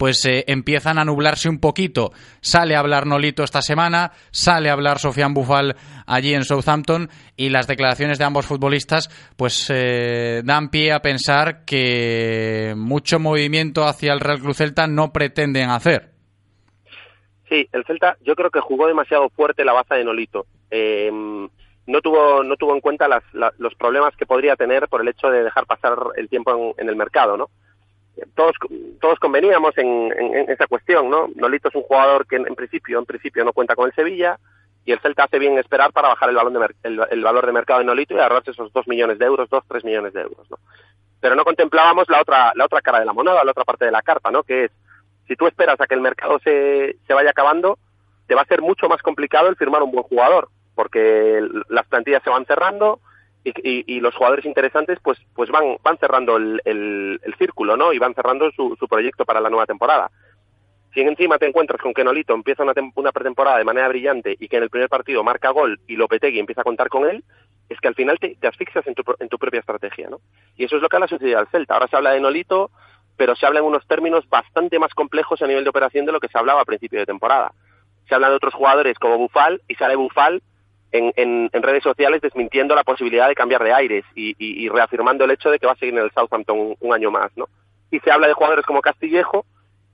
[0.02, 2.12] pues eh, empiezan a nublarse un poquito.
[2.40, 5.76] Sale a hablar Nolito esta semana, sale a hablar Sofian Bufal
[6.08, 11.66] allí en Southampton y las declaraciones de ambos futbolistas pues eh, dan pie a pensar
[11.66, 16.10] que mucho movimiento hacia el Real Cruz Celta no pretenden hacer.
[17.48, 20.48] Sí, el Celta yo creo que jugó demasiado fuerte la baza de Nolito.
[20.72, 21.48] Em,
[21.86, 23.08] no tuvo no tuvo en cuenta
[23.60, 26.96] los problemas que podría tener por el hecho de dejar pasar el tiempo en el
[26.96, 27.52] mercado, ¿no?
[28.36, 28.56] Todos
[29.00, 30.12] todos conveníamos en,
[30.50, 31.30] esa cuestión, ¿no?
[31.36, 34.38] Nolito es un jugador que en, principio en principio no cuenta con el Sevilla
[34.86, 37.80] y el Celta hace bien esperar para bajar el, valor de el, valor de mercado
[37.80, 40.58] de Nolito y ahorrarse esos dos millones de euros, dos tres millones de euros, ¿no?
[41.20, 43.92] Pero no contemplábamos la otra la otra cara de la moneda, la otra parte de
[43.92, 44.44] la carta, ¿no?
[44.44, 44.72] Que es
[45.28, 47.78] si tú esperas a que el mercado se, se vaya acabando,
[48.28, 52.24] te va a ser mucho más complicado el firmar un buen jugador, porque las plantillas
[52.24, 53.00] se van cerrando,
[53.44, 58.52] y, los jugadores interesantes pues pues van van cerrando el, círculo no y van cerrando
[58.52, 60.12] su, su, proyecto para la nueva temporada.
[60.94, 64.48] Si encima te encuentras con que Nolito empieza una, una, pretemporada de manera brillante y
[64.48, 67.24] que en el primer partido marca gol y Lopetegui empieza a contar con él
[67.70, 70.20] es que al final te, asfixias en tu, en tu propia estrategia no
[70.58, 71.74] y eso es lo que ha sucedido al Celta.
[71.74, 72.72] Ahora se habla de Nolito
[73.18, 76.20] pero se habla en unos términos bastante más complejos a nivel de operación de lo
[76.20, 77.54] que se hablaba a principio de temporada.
[78.08, 80.42] Se habla de otros jugadores como Bufal y sale Bufal
[80.92, 85.60] en, redes sociales desmintiendo la posibilidad de cambiar de aires y, reafirmando el hecho de
[85.60, 87.48] que va a seguir en el Southampton un, año más, ¿no?
[87.90, 89.46] Y se habla de jugadores como Castillejo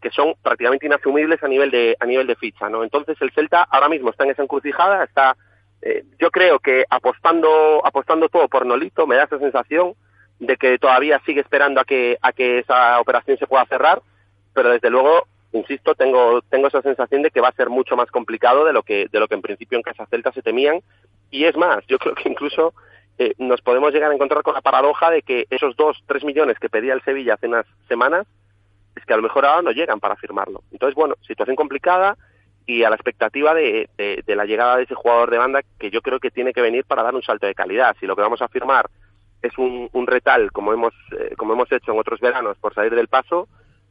[0.01, 2.83] que son prácticamente inasumibles a nivel de a nivel de ficha, ¿no?
[2.83, 5.35] Entonces el Celta ahora mismo está en esa encrucijada, está
[5.81, 9.93] eh, yo creo que apostando apostando todo por Nolito me da esa sensación
[10.39, 14.01] de que todavía sigue esperando a que a que esa operación se pueda cerrar,
[14.53, 18.09] pero desde luego insisto, tengo, tengo esa sensación de que va a ser mucho más
[18.11, 20.81] complicado de lo que, de lo que en principio en Casa Celta se temían.
[21.31, 22.73] Y es más, yo creo que incluso
[23.17, 26.59] eh, nos podemos llegar a encontrar con la paradoja de que esos dos, tres millones
[26.59, 28.27] que pedía el Sevilla hace unas semanas,
[28.95, 30.63] es que a lo mejor ahora no llegan para firmarlo.
[30.71, 32.17] Entonces, bueno, situación complicada
[32.65, 36.01] y a la expectativa de, de, la llegada de ese jugador de banda que yo
[36.01, 37.95] creo que tiene que venir para dar un salto de calidad.
[37.99, 38.89] Si lo que vamos a firmar
[39.41, 42.93] es un, un retal, como hemos, eh, como hemos hecho en otros veranos, por salir
[42.93, 43.47] del paso,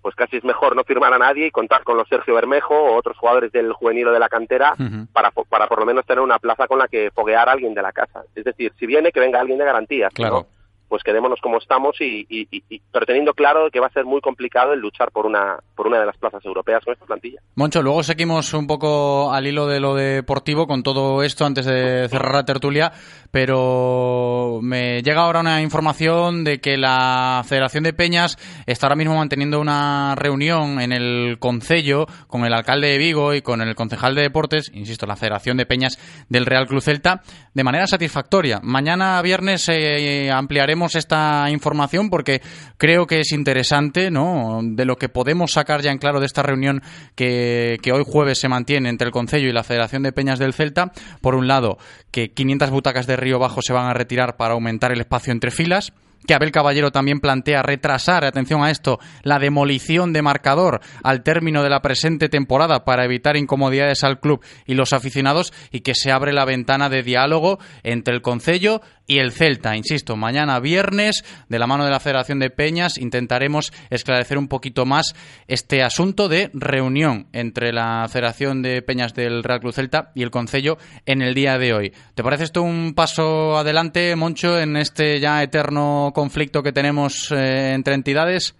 [0.06, 2.94] pues casi es mejor no firmar a nadie y contar con los Sergio Bermejo o
[2.94, 4.76] otros jugadores del juvenil o de la cantera
[5.12, 7.82] para, para por lo menos tener una plaza con la que foguear a alguien de
[7.82, 8.22] la casa.
[8.36, 10.08] Es decir, si viene, que venga alguien de garantía.
[10.10, 10.46] Claro
[10.88, 12.46] pues quedémonos como estamos y,
[12.92, 15.98] pero teniendo claro que va a ser muy complicado el luchar por una por una
[15.98, 17.40] de las plazas europeas con esta plantilla.
[17.54, 22.08] Moncho, luego seguimos un poco al hilo de lo deportivo con todo esto antes de
[22.08, 22.92] cerrar la tertulia,
[23.30, 29.16] pero me llega ahora una información de que la Federación de Peñas está ahora mismo
[29.16, 34.14] manteniendo una reunión en el Concello con el alcalde de Vigo y con el concejal
[34.14, 37.22] de deportes, insisto, la Federación de Peñas del Real Cruz Celta,
[37.52, 38.60] de manera satisfactoria.
[38.62, 42.42] Mañana viernes eh, ampliaremos esta información porque
[42.76, 44.60] creo que es interesante, ¿no?
[44.62, 46.82] De lo que podemos sacar ya en claro de esta reunión
[47.14, 50.52] que, que hoy jueves se mantiene entre el Concello y la Federación de Peñas del
[50.52, 50.92] Celta.
[51.20, 51.78] Por un lado,
[52.10, 55.50] que 500 butacas de Río Bajo se van a retirar para aumentar el espacio entre
[55.50, 55.92] filas
[56.26, 61.62] que Abel Caballero también plantea retrasar, atención a esto, la demolición de marcador al término
[61.62, 66.10] de la presente temporada para evitar incomodidades al club y los aficionados y que se
[66.10, 69.76] abre la ventana de diálogo entre el Concello y el Celta.
[69.76, 74.84] Insisto, mañana viernes, de la mano de la Federación de Peñas, intentaremos esclarecer un poquito
[74.84, 75.14] más
[75.46, 80.30] este asunto de reunión entre la Federación de Peñas del Real Club Celta y el
[80.30, 81.92] Concello en el día de hoy.
[82.14, 87.72] ¿Te parece esto un paso adelante, Moncho, en este ya eterno conflicto que tenemos eh,
[87.74, 88.54] entre entidades?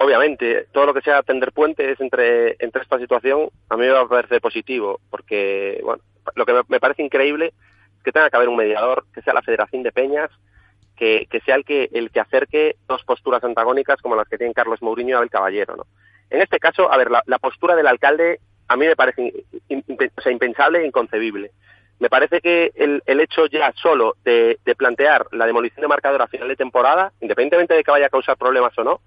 [0.00, 4.08] obviamente, todo lo que sea tender puentes entre, esta situación, a mí me va a
[4.08, 6.02] parecer positivo, porque, bueno,
[6.36, 7.52] lo que me, parece increíble
[7.98, 10.30] es que tenga que haber un mediador, que sea la Federación de Peñas,
[10.96, 14.82] que, sea el que, el que acerque dos posturas antagónicas como las que tienen Carlos
[14.82, 15.86] Mourinho y Abel Caballero, ¿no?
[16.30, 19.84] En este caso, a ver, la, postura del alcalde a mí me parece in-
[20.16, 21.50] o sea, impensable e inconcebible.
[22.00, 26.28] Me parece que el, el hecho ya solo de, plantear la demolición de marcador a
[26.28, 29.00] final de temporada, independientemente de que vaya a causar problemas o no,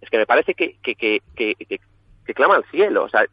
[0.00, 3.02] es que me parece que, que, que, que, clama al cielo.
[3.02, 3.24] O sea,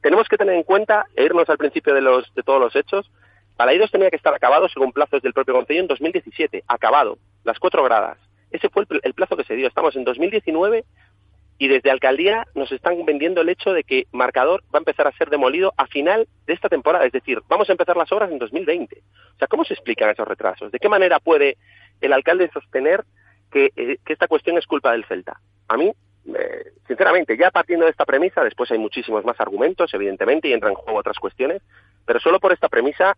[0.00, 3.10] tenemos que tener en cuenta e irnos al principio de, los, de todos los hechos.
[3.58, 7.84] Balaidos tenía que estar acabado según plazos del propio Consejo en 2017, acabado, las cuatro
[7.84, 8.16] gradas.
[8.50, 9.68] Ese fue el, el plazo que se dio.
[9.68, 10.86] Estamos en 2019
[11.58, 15.12] y desde alcaldía nos están vendiendo el hecho de que Marcador va a empezar a
[15.12, 18.38] ser demolido a final de esta temporada, es decir, vamos a empezar las obras en
[18.38, 18.98] 2020.
[19.34, 20.70] O sea, ¿cómo se explican esos retrasos?
[20.70, 21.56] ¿De qué manera puede
[22.00, 23.04] el alcalde sostener
[23.50, 25.40] que, eh, que esta cuestión es culpa del Celta?
[25.68, 25.90] A mí,
[26.34, 30.72] eh, sinceramente, ya partiendo de esta premisa, después hay muchísimos más argumentos, evidentemente, y entran
[30.72, 31.62] en juego otras cuestiones,
[32.04, 33.16] pero solo por esta premisa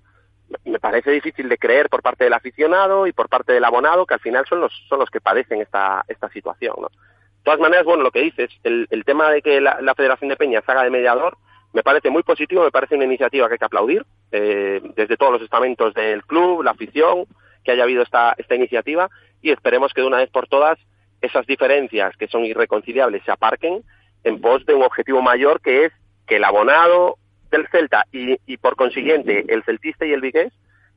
[0.49, 4.07] me- me parece difícil de creer por parte del aficionado y por parte del abonado
[4.07, 6.89] que al final son los son los que padecen esta esta situación ¿no?
[7.43, 10.37] Todas maneras, bueno, lo que dices, el, el tema de que la, la Federación de
[10.37, 11.37] Peñas haga de mediador,
[11.73, 15.33] me parece muy positivo, me parece una iniciativa que hay que aplaudir, eh, desde todos
[15.33, 17.27] los estamentos del club, la afición,
[17.65, 19.11] que haya habido esta, esta iniciativa,
[19.43, 20.79] y esperemos que de una vez por todas
[21.21, 23.83] esas diferencias que son irreconciliables se aparquen
[24.25, 25.93] en pos de un objetivo mayor que es
[26.27, 27.17] que el abonado
[27.51, 30.53] del Celta y, y por consiguiente el celtista y el vigués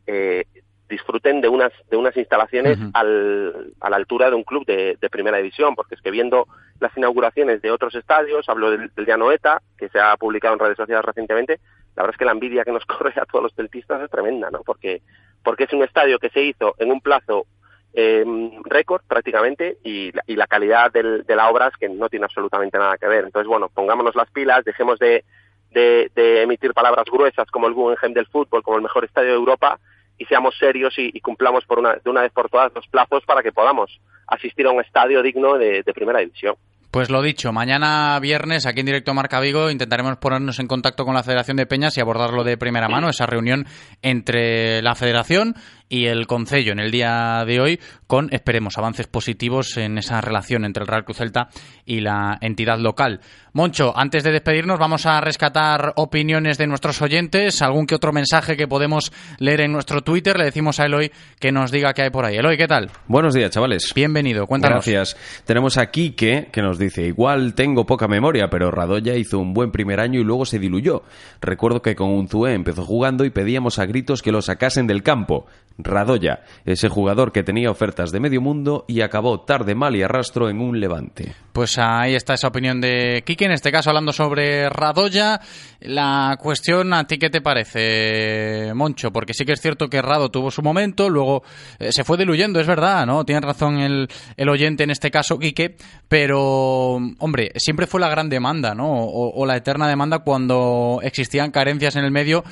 [0.06, 0.46] eh,
[0.92, 5.10] disfruten de unas de unas instalaciones al- a la altura de un club de, de
[5.10, 6.46] primera división, porque es que viendo
[6.80, 10.60] las inauguraciones de otros estadios, hablo del, del de Anoeta, que se ha publicado en
[10.60, 11.60] redes sociales recientemente,
[11.96, 14.52] la verdad es que la envidia que nos corre a todos los celtistas es tremenda,
[14.52, 14.62] ¿no?
[14.64, 15.02] Porque,
[15.44, 17.48] porque es un estadio que se hizo en un plazo
[17.94, 18.24] eh,
[18.66, 22.26] récord prácticamente y, la- y la calidad del- de la obra es que no tiene
[22.26, 23.26] absolutamente nada que ver.
[23.26, 25.26] Entonces, bueno, pongámonos las pilas, dejemos de,
[25.72, 29.36] de, de emitir palabras gruesas como el Guggenheim del fútbol, como el mejor estadio de
[29.36, 29.78] Europa
[30.22, 33.24] y seamos serios y, y cumplamos por una, de una vez por todas los plazos
[33.26, 36.54] para que podamos asistir a un estadio digno de, de primera división.
[36.92, 41.16] Pues lo dicho, mañana viernes aquí en directo Marca Vigo intentaremos ponernos en contacto con
[41.16, 43.66] la Federación de Peñas y abordarlo de primera mano, esa reunión
[44.04, 45.56] entre la Federación
[45.92, 50.64] y el Concello en el día de hoy con, esperemos, avances positivos en esa relación
[50.64, 51.50] entre el Real Cruz Celta
[51.86, 53.20] y la entidad local.
[53.54, 58.56] Moncho, antes de despedirnos vamos a rescatar opiniones de nuestros oyentes, algún que otro mensaje
[58.56, 62.10] que podemos leer en nuestro Twitter, le decimos a Eloy que nos diga qué hay
[62.10, 62.38] por ahí.
[62.38, 62.90] Eloy, ¿qué tal?
[63.08, 63.92] Buenos días, chavales.
[63.94, 64.86] Bienvenido, cuéntanos.
[64.86, 65.18] Gracias.
[65.46, 69.72] Tenemos a Quique, que nos dice, igual tengo poca memoria, pero Radoya hizo un buen
[69.72, 71.04] primer año y luego se diluyó.
[71.42, 75.04] Recuerdo que con un Zue empezó jugando y pedíamos a gritos que lo sacasen del
[75.04, 75.48] campo.
[75.84, 80.50] Radoya, ese jugador que tenía ofertas de medio mundo y acabó tarde, mal y arrastro
[80.50, 81.34] en un levante.
[81.54, 85.42] Pues ahí está esa opinión de Kike, en este caso hablando sobre Radoya.
[85.82, 89.12] La cuestión, ¿a ti qué te parece, Moncho?
[89.12, 91.44] Porque sí que es cierto que Rado tuvo su momento, luego
[91.80, 93.26] eh, se fue diluyendo, es verdad, ¿no?
[93.26, 95.76] Tiene razón el, el oyente en este caso, Quique,
[96.08, 98.90] pero, hombre, siempre fue la gran demanda, ¿no?
[98.90, 102.44] O, o la eterna demanda cuando existían carencias en el medio.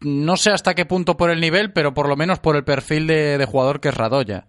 [0.00, 3.06] No sé hasta qué punto por el nivel, pero por lo menos por el perfil
[3.06, 4.46] de, jugador que es Radoya.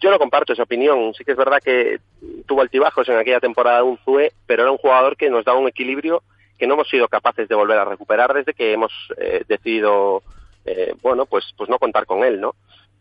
[0.00, 1.12] Yo no comparto esa opinión.
[1.14, 1.98] Sí que es verdad que
[2.46, 5.58] tuvo altibajos en aquella temporada de un Zue, pero era un jugador que nos daba
[5.58, 6.22] un equilibrio
[6.58, 10.22] que no hemos sido capaces de volver a recuperar desde que hemos eh, decidido,
[10.64, 12.54] eh, bueno, pues, pues no contar con él, ¿no?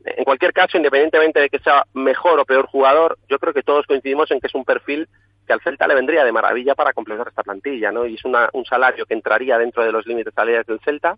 [0.04, 3.88] En cualquier caso, independientemente de que sea mejor o peor jugador, yo creo que todos
[3.88, 5.08] coincidimos en que es un perfil
[5.46, 8.06] que al Celta le vendría de maravilla para completar esta plantilla, ¿no?
[8.06, 11.18] Y es una, un salario que entraría dentro de los límites salariales del Celta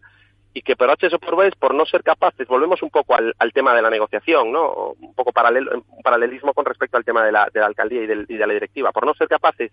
[0.54, 3.54] y que por H o por B, por no ser capaces, volvemos un poco al,
[3.54, 4.96] tema de la negociación, ¿no?
[5.00, 8.08] Un poco paralelo, un paralelismo con respecto al tema de la, de la alcaldía y,
[8.08, 8.92] de la directiva.
[8.92, 9.72] Por no ser capaces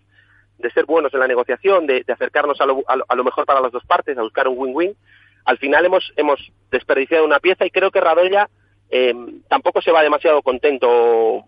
[0.57, 3.61] de ser buenos en la negociación, de, de acercarnos a lo, a, lo, mejor para
[3.61, 4.95] las dos partes, a buscar un win-win,
[5.45, 6.39] al final hemos, hemos
[6.71, 8.49] desperdiciado una pieza y creo que Radoya
[8.89, 9.13] eh,
[9.47, 11.45] tampoco se va demasiado contento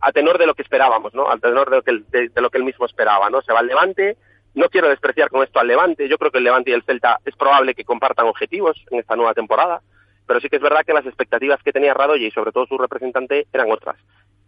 [0.00, 1.30] a tenor de lo que esperábamos, ¿no?
[1.30, 3.42] A tenor de lo que, de, lo que él mismo esperaba, ¿no?
[3.42, 4.16] Se va al Levante,
[4.54, 7.18] no quiero despreciar con esto al Levante, yo creo que el Levante y el Celta
[7.24, 9.80] es probable que compartan objetivos en esta nueva temporada,
[10.26, 12.78] pero sí que es verdad que las expectativas que tenía Radoya y sobre todo su
[12.78, 13.96] representante eran otras.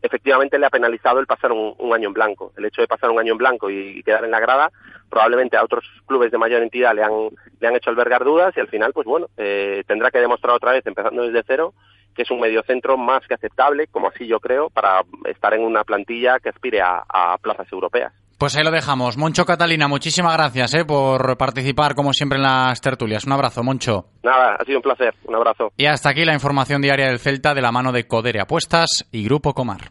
[0.02, 2.52] Efectivamente le ha penalizado el pasar un, un año en blanco.
[2.56, 4.70] El hecho de pasar un año en blanco y, y quedar en la grada,
[5.10, 8.60] probablemente a otros clubes de mayor entidad le han, le han hecho albergar dudas y
[8.60, 11.74] al final, pues bueno, eh, tendrá que demostrar otra vez, empezando desde cero,
[12.14, 15.84] que es un mediocentro más que aceptable, como así yo creo, para estar en una
[15.84, 18.12] plantilla que aspire a, a plazas europeas.
[18.40, 19.18] Pues ahí lo dejamos.
[19.18, 23.26] Moncho Catalina, muchísimas gracias eh, por participar como siempre en las tertulias.
[23.26, 24.06] Un abrazo, Moncho.
[24.22, 25.14] Nada, ha sido un placer.
[25.26, 25.72] Un abrazo.
[25.76, 29.24] Y hasta aquí la información diaria del Celta de la mano de Codere Apuestas y
[29.24, 29.90] Grupo Comar.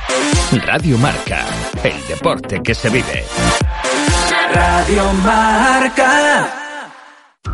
[0.65, 1.45] Radio Marca,
[1.83, 3.25] el deporte que se vive.
[4.53, 6.57] Radio Marca.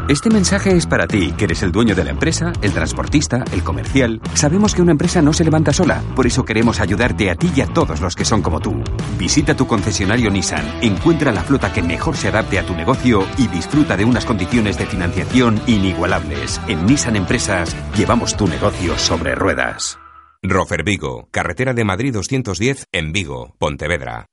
[0.09, 3.61] Este mensaje es para ti, que eres el dueño de la empresa, el transportista, el
[3.61, 4.21] comercial.
[4.33, 7.59] Sabemos que una empresa no se levanta sola, por eso queremos ayudarte a ti y
[7.59, 8.81] a todos los que son como tú.
[9.17, 13.47] Visita tu concesionario Nissan, encuentra la flota que mejor se adapte a tu negocio y
[13.47, 16.61] disfruta de unas condiciones de financiación inigualables.
[16.67, 19.99] En Nissan Empresas llevamos tu negocio sobre ruedas.
[20.43, 24.27] Rofer Vigo, carretera de Madrid 210 en Vigo, Pontevedra.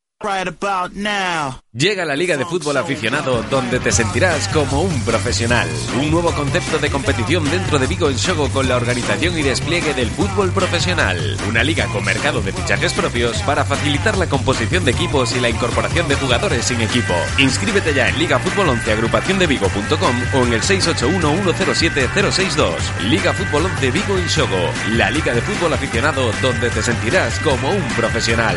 [1.75, 5.69] Llega la Liga de Fútbol Aficionado donde te sentirás como un profesional.
[6.01, 9.93] Un nuevo concepto de competición dentro de Vigo en Shogo con la organización y despliegue
[9.93, 11.37] del fútbol profesional.
[11.47, 15.51] Una liga con mercado de fichajes propios para facilitar la composición de equipos y la
[15.51, 17.13] incorporación de jugadores sin equipo.
[17.37, 22.77] Inscríbete ya en Liga Fútbol 11 agrupación de Vigo.com o en el 681-107-062.
[23.11, 24.71] Liga Fútbol 11 Vigo en Shogo.
[24.93, 28.57] La Liga de Fútbol Aficionado donde te sentirás como un profesional.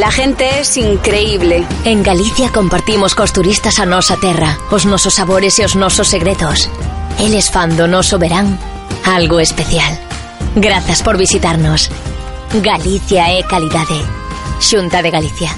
[0.00, 1.66] La gente es increíble.
[1.84, 6.72] En Galicia compartimos cos turistas a nosa terra, os nosos sabores e os nosos segredos.
[7.20, 8.56] Eles fan do noso verán
[9.04, 9.92] algo especial.
[10.56, 11.92] Grazas por visitarnos.
[12.64, 14.00] Galicia é calidade.
[14.56, 15.52] Xunta de Galicia.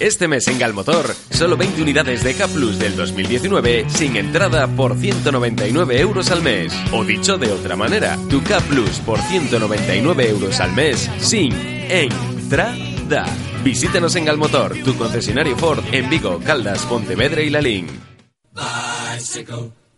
[0.00, 4.96] Este mes en Galmotor, solo 20 unidades de K Plus del 2019 sin entrada por
[4.96, 6.72] 199 euros al mes.
[6.90, 11.52] O dicho de otra manera, tu K Plus por 199 euros al mes sin
[11.90, 13.26] entrada.
[13.62, 17.86] Visítanos en Galmotor, tu concesionario Ford en Vigo, Caldas, Pontevedra y Lalín.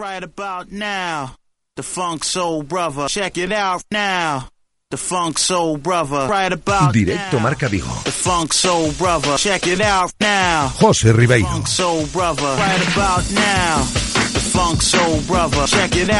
[0.00, 1.36] Right about now,
[1.76, 3.08] the Funk Soul Brother.
[3.08, 4.48] Check it out now.
[4.90, 6.26] The Funk Soul Brother.
[6.28, 7.84] Right about Directo Marca Vigo.
[8.04, 9.36] the Funk Soul Brother.
[9.36, 10.68] Check it out now.
[10.68, 11.44] José Ribeiro.
[11.46, 12.42] Funk Soul Brother.
[12.42, 14.11] Right about now.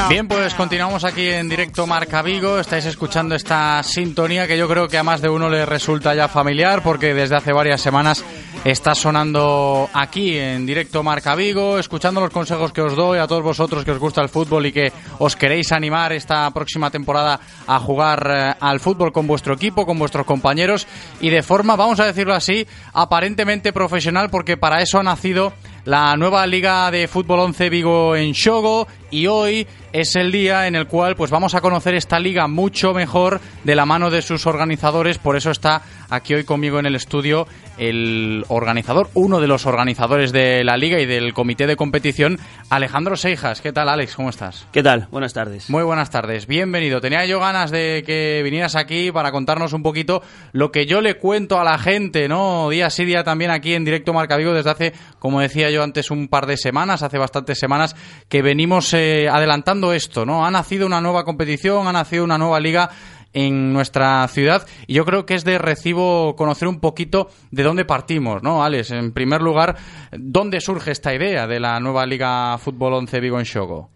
[0.09, 2.59] Bien, pues continuamos aquí en directo Marca Vigo.
[2.59, 6.29] Estáis escuchando esta sintonía que yo creo que a más de uno le resulta ya
[6.29, 8.25] familiar porque desde hace varias semanas
[8.65, 13.43] está sonando aquí en directo Marca Vigo, escuchando los consejos que os doy a todos
[13.43, 17.79] vosotros que os gusta el fútbol y que os queréis animar esta próxima temporada a
[17.81, 20.87] jugar eh, al fútbol con vuestro equipo, con vuestros compañeros.
[21.21, 25.53] Y de forma, vamos a decirlo así, aparentemente profesional porque para eso ha nacido
[25.85, 30.75] la nueva Liga de Fútbol 11 Vigo en Shogo y hoy es el día en
[30.75, 34.47] el cual pues vamos a conocer esta liga mucho mejor de la mano de sus
[34.47, 37.47] organizadores, por eso está aquí hoy conmigo en el estudio
[37.79, 42.39] el organizador, uno de los organizadores de la liga y del comité de competición,
[42.71, 43.61] Alejandro Seijas.
[43.61, 44.15] ¿Qué tal, Alex?
[44.15, 44.67] ¿Cómo estás?
[44.73, 45.09] ¿Qué tal?
[45.11, 45.71] Buenas tardes.
[45.71, 47.01] Muy buenas tardes, bienvenido.
[47.01, 51.15] Tenía yo ganas de que vinieras aquí para contarnos un poquito lo que yo le
[51.15, 52.69] cuento a la gente, ¿no?
[52.69, 56.11] Día sí, día también aquí en Directo Marca Vigo desde hace, como decía yo antes,
[56.11, 57.97] un par de semanas, hace bastantes semanas,
[58.29, 60.45] que venimos eh, adelantando esto, ¿no?
[60.45, 62.91] Ha nacido una nueva competición, ha nacido una nueva liga
[63.33, 67.85] en nuestra ciudad y yo creo que es de recibo conocer un poquito de dónde
[67.85, 68.91] partimos, ¿no, Alex?
[68.91, 69.77] En primer lugar,
[70.13, 73.92] ¿dónde surge esta idea de la nueva Liga Fútbol 11 Vigo en Shogo?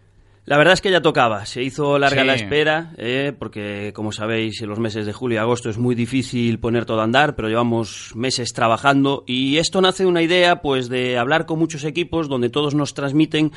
[0.47, 1.45] La verdad es que ya tocaba.
[1.45, 2.27] Se hizo larga Sí.
[2.27, 5.95] la espera, eh, porque, como sabéis, en los meses de julio y agosto es muy
[5.97, 10.63] difícil poner todo a andar, pero llevamos meses trabajando y esto nace de una idea,
[10.63, 13.51] pues, de hablar con muchos equipos donde todos nos transmiten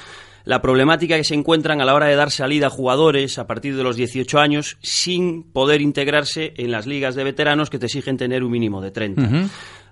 [0.46, 3.76] la problemática que se encuentran a la hora de dar salida a jugadores a partir
[3.76, 8.18] de los 18 años sin poder integrarse en las ligas de veteranos que te exigen
[8.18, 9.22] tener un mínimo de 30.
[9.22, 9.48] Ujú.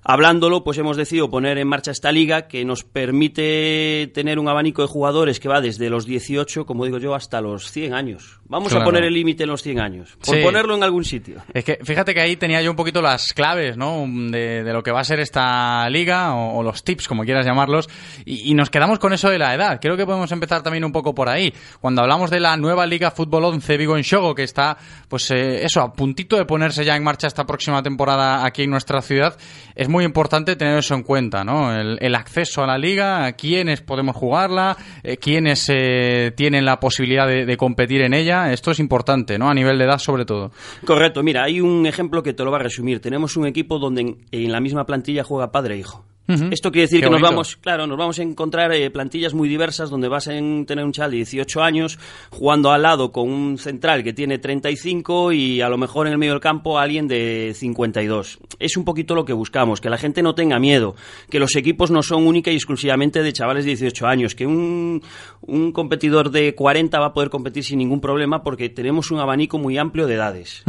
[0.09, 4.81] Hablándolo, pues hemos decidido poner en marcha esta liga que nos permite tener un abanico
[4.81, 8.39] de jugadores que va desde los 18, como digo yo, hasta los 100 años.
[8.45, 8.83] Vamos Claro.
[8.83, 10.41] a poner el límite en los 100 años, por Sí.
[10.41, 11.41] ponerlo en algún sitio.
[11.53, 14.05] Es que fíjate que ahí tenía yo un poquito las claves, ¿no?
[14.07, 17.45] De, de lo que va a ser esta liga o, o los tips, como quieras
[17.45, 17.89] llamarlos,
[18.25, 19.79] y, y nos quedamos con eso de la edad.
[19.81, 21.53] Creo que podemos empezar también un poco por ahí.
[21.81, 24.77] Cuando hablamos de la nueva Liga Fútbol 11 Vigo en Shogo, que está,
[25.09, 28.69] pues eh, eso, a puntito de ponerse ya en marcha esta próxima temporada aquí en
[28.69, 29.37] nuestra ciudad,
[29.75, 31.73] es muy importante tener eso en cuenta, ¿no?
[31.73, 37.57] El, acceso a la liga, quiénes podemos jugarla, eh, quiénes eh, tienen la posibilidad de,
[37.57, 38.51] competir en ella.
[38.51, 39.49] Esto es importante, ¿no?
[39.49, 40.51] A nivel de edad sobre todo.
[40.85, 42.99] Correcto, mira, hay un ejemplo que te lo va a resumir.
[42.99, 46.05] Tenemos un equipo donde en la misma plantilla juega padre e hijo.
[46.51, 49.47] Esto quiere decir Qué que nos vamos, claro, nos vamos a encontrar eh, plantillas muy
[49.47, 51.97] diversas donde vas a en- tener un chaval de 18 años
[52.31, 56.19] jugando al lado con un central que tiene 35 y a lo mejor en el
[56.19, 58.39] medio del campo alguien de 52.
[58.59, 60.95] Es un poquito lo que buscamos, que la gente no tenga miedo,
[61.29, 65.01] que los equipos no son única y exclusivamente de chavales de 18 años, que un,
[65.41, 69.57] un competidor de 40 va a poder competir sin ningún problema porque tenemos un abanico
[69.59, 70.63] muy amplio de edades.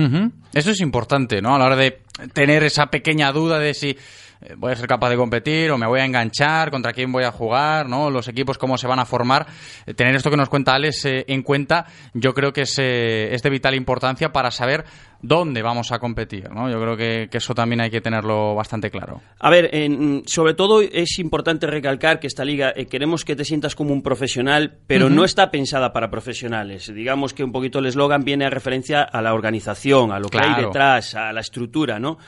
[0.54, 1.54] Eso es importante, ¿no?
[1.54, 1.98] A la hora de
[2.32, 3.96] tener esa pequeña duda de si
[4.40, 7.24] eh, voy a ser capaz de competir o me voy a enganchar, contra quién voy
[7.24, 8.10] a jugar, ¿no?
[8.10, 9.46] Los equipos cómo se van a formar.
[9.86, 13.34] Eh, Tener esto que nos cuenta Alex eh, en cuenta, yo creo que es, eh,
[13.34, 14.84] es de vital importancia para saber
[15.20, 16.70] dónde vamos a competir, ¿no?
[16.70, 19.20] Yo creo que, que eso también hay que tenerlo bastante claro.
[19.40, 23.44] A ver, en- sobre todo es importante recalcar que esta liga eh, queremos que te
[23.44, 26.92] sientas como un profesional, pero no está pensada para profesionales.
[26.94, 30.38] Digamos que un poquito el eslogan viene a referencia a la organización, a lo que
[30.38, 32.18] hay detrás, a la estructura, ¿no?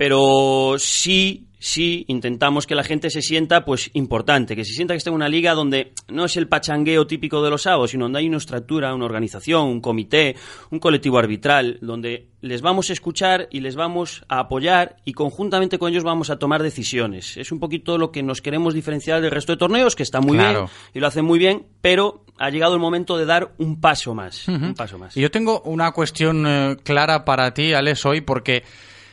[0.00, 4.96] Pero sí, sí intentamos que la gente se sienta pues importante, que se sienta que
[4.96, 8.20] está en una liga donde no es el pachangueo típico de los sábados, sino donde
[8.20, 10.36] hay una estructura, una organización, un comité,
[10.70, 15.78] un colectivo arbitral, donde les vamos a escuchar y les vamos a apoyar y conjuntamente
[15.78, 17.36] con ellos vamos a tomar decisiones.
[17.36, 20.38] Es un poquito lo que nos queremos diferenciar del resto de torneos, que está muy
[20.38, 20.60] Claro.
[20.60, 24.14] bien y lo hacen muy bien, pero ha llegado el momento de dar un paso
[24.14, 25.14] más, un paso más.
[25.14, 28.62] Y yo tengo una cuestión eh, clara para ti, Alex, hoy, porque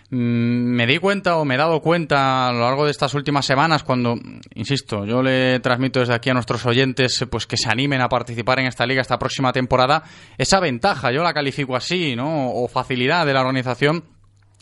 [0.10, 3.84] me di cuenta o me he dado cuenta a lo largo de estas últimas semanas
[3.84, 4.16] cuando,
[4.56, 8.08] insisto, yo le transmito desde aquí a nuestros oyentes eh, pues que se animen a
[8.08, 10.04] participar en esta liga esta próxima temporada,
[10.38, 12.52] esa ventaja, yo la califico así, ¿no?
[12.52, 14.04] O facilidad de la organización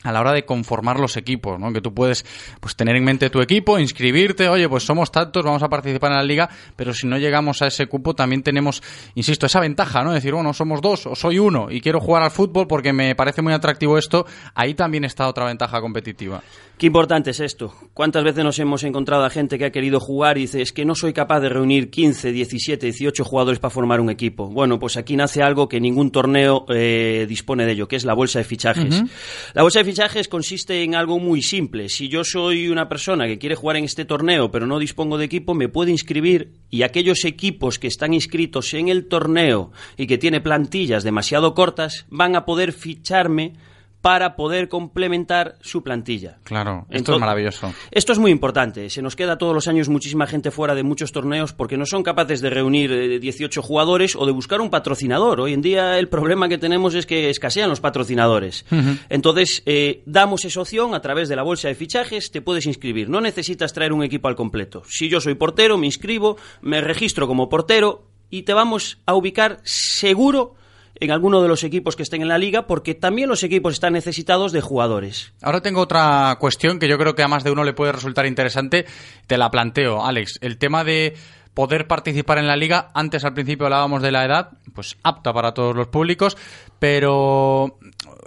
[0.06, 1.74] a la hora de conformar los equipos, ¿no?
[1.74, 2.26] Que tú puedes
[2.60, 6.18] pues tener en mente tu equipo, inscribirte, oye, pues somos tantos, vamos a participar en
[6.18, 8.84] la liga, pero si no llegamos a ese cupo también tenemos,
[9.16, 10.14] insisto, esa ventaja, ¿no?
[10.14, 13.42] Decir, bueno, somos dos o soy uno y quiero jugar al fútbol porque me parece
[13.42, 16.42] muy atractivo esto, ahí también está otra ventaja competitiva.
[16.78, 17.74] Qué importante es esto.
[17.94, 20.84] ¿Cuántas veces nos hemos encontrado a gente que ha querido jugar y dice, es que
[20.84, 24.50] no soy capaz de reunir 15, 17, 18 jugadores para formar un equipo?
[24.50, 28.14] Bueno, pues aquí nace algo que ningún torneo eh, dispone de ello, que es la
[28.14, 29.04] bolsa de fichajes.
[29.54, 29.95] La bolsa de fichajes
[30.30, 31.90] consiste en algo muy simple.
[31.90, 35.26] Si yo soy una persona que quiere jugar en este torneo pero no dispongo de
[35.26, 40.18] equipo, me puedo inscribir y aquellos equipos que están inscritos en el torneo y que
[40.18, 43.54] tiene plantillas demasiado cortas van a poder ficharme
[44.06, 46.38] para poder complementar su plantilla.
[46.44, 47.74] Claro, esto Entonces- es maravilloso.
[47.90, 48.88] Esto es muy importante.
[48.92, 52.04] Se nos queda todos los años muchísima gente fuera de muchos torneos porque no son
[52.04, 55.42] capaces de reunir eh, 18 jugadores o de buscar un patrocinador.
[55.42, 58.64] Hoy en día el problema que tenemos es que escasean los patrocinadores.
[59.10, 63.10] Entonces, eh, damos esa opción a través de la bolsa de fichajes, te puedes inscribir.
[63.10, 64.84] No necesitas traer un equipo al completo.
[64.88, 69.62] Si yo soy portero, me inscribo, me registro como portero y te vamos a ubicar
[69.64, 70.54] seguro
[71.00, 73.94] en alguno de los equipos que estén en la liga porque también los equipos están
[73.94, 75.34] necesitados de jugadores.
[75.42, 78.26] Ahora tengo otra cuestión que yo creo que a más de uno le puede resultar
[78.26, 78.86] interesante.
[79.28, 80.40] Te la planteo, Alex.
[80.42, 81.16] El tema de
[81.56, 82.92] poder participar en la liga.
[82.94, 86.38] Antes, al principio, hablábamos de la edad, pues apta para todos los públicos,
[86.78, 87.80] pero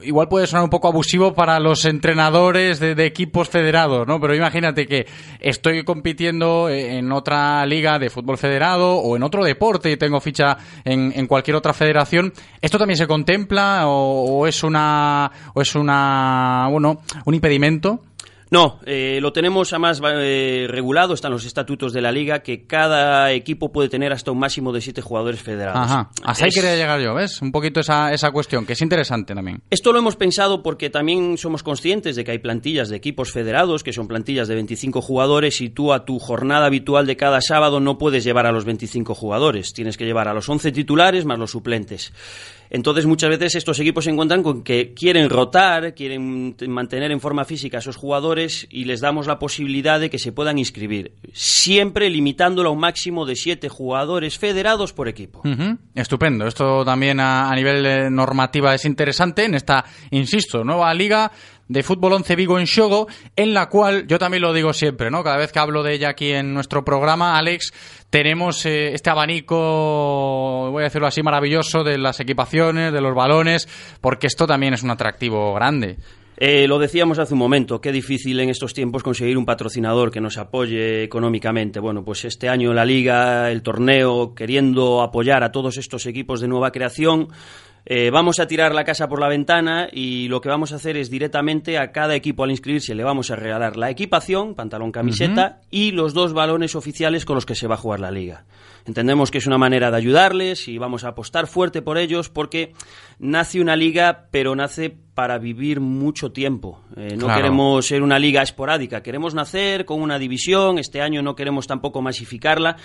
[0.03, 4.21] igual puede sonar un poco abusivo para los entrenadores de, equipos federados, ¿no?
[4.21, 5.07] Pero imagínate que
[5.41, 10.57] estoy compitiendo en otra liga de fútbol federado o en otro deporte y tengo ficha
[10.85, 12.33] en, en cualquier otra federación.
[12.61, 18.01] ¿Esto también se contempla o, o es una o es una bueno un impedimento?
[18.51, 23.33] No, eh, lo tenemos además eh, regulado, están los estatutos de la liga, que cada
[23.33, 25.79] equipo puede tener hasta un máximo de siete jugadores federados.
[25.79, 26.11] Ajá.
[26.25, 27.43] Hasta ahí quería llegar yo, ¿ves?
[27.43, 29.63] Un poquito esa, esa cuestión, que es interesante también.
[29.71, 33.83] Esto lo hemos pensado porque también somos conscientes de que hay plantillas de equipos federados,
[33.83, 37.81] que son plantillas de 25 jugadores, y tú a tu jornada habitual de cada sábado
[37.81, 39.73] no puedes llevar a los 25 jugadores.
[39.73, 42.13] Tienes que llevar a los 11 titulares más los suplentes.
[42.71, 47.45] Entonces muchas veces estos equipos se encuentran con que quieren rotar, quieren mantener en forma
[47.45, 52.11] física a esos jugadores y les damos la posibilidad de que se puedan inscribir, siempre
[52.11, 55.43] limitándolo a un máximo de siete jugadores federados por equipo.
[55.95, 56.47] Estupendo.
[56.47, 61.31] Esto también a, a nivel eh, normativa es interesante en esta, insisto, nueva liga
[61.69, 63.07] de Fútbol 11 Vigo en Shogo,
[63.37, 65.23] en la cual, yo también lo digo siempre, ¿no?
[65.23, 67.73] Cada vez que hablo de ella aquí en nuestro programa, Alex,
[68.11, 73.69] tenemos eh, este abanico, voy a decirlo así, maravilloso de las equipaciones, de los balones,
[74.01, 75.99] porque esto también es un atractivo grande.
[76.41, 80.21] Eh, lo decíamos hace un momento, qué difícil en estos tiempos conseguir un patrocinador que
[80.21, 81.81] nos apoye económicamente.
[81.81, 86.47] Bueno, pues este año la liga, el torneo, queriendo apoyar a todos estos equipos de
[86.47, 87.27] nueva creación,
[87.91, 90.99] eh, vamos a tirar la casa por la ventana y lo que vamos a hacer
[90.99, 95.63] es directamente a cada equipo al inscribirse le vamos a regalar la equipación, pantalón, camiseta
[95.71, 98.45] y los dos balones oficiales con los que se va a jugar la liga.
[98.85, 102.75] Entendemos que es una manera de ayudarles y vamos a apostar fuerte por ellos porque
[103.19, 106.81] nace una liga, pero nace para vivir mucho tiempo.
[106.97, 107.41] Eh, no Claro.
[107.43, 112.01] queremos ser una liga esporádica, queremos nacer con una división, este año no queremos tampoco
[112.01, 112.77] masificarla,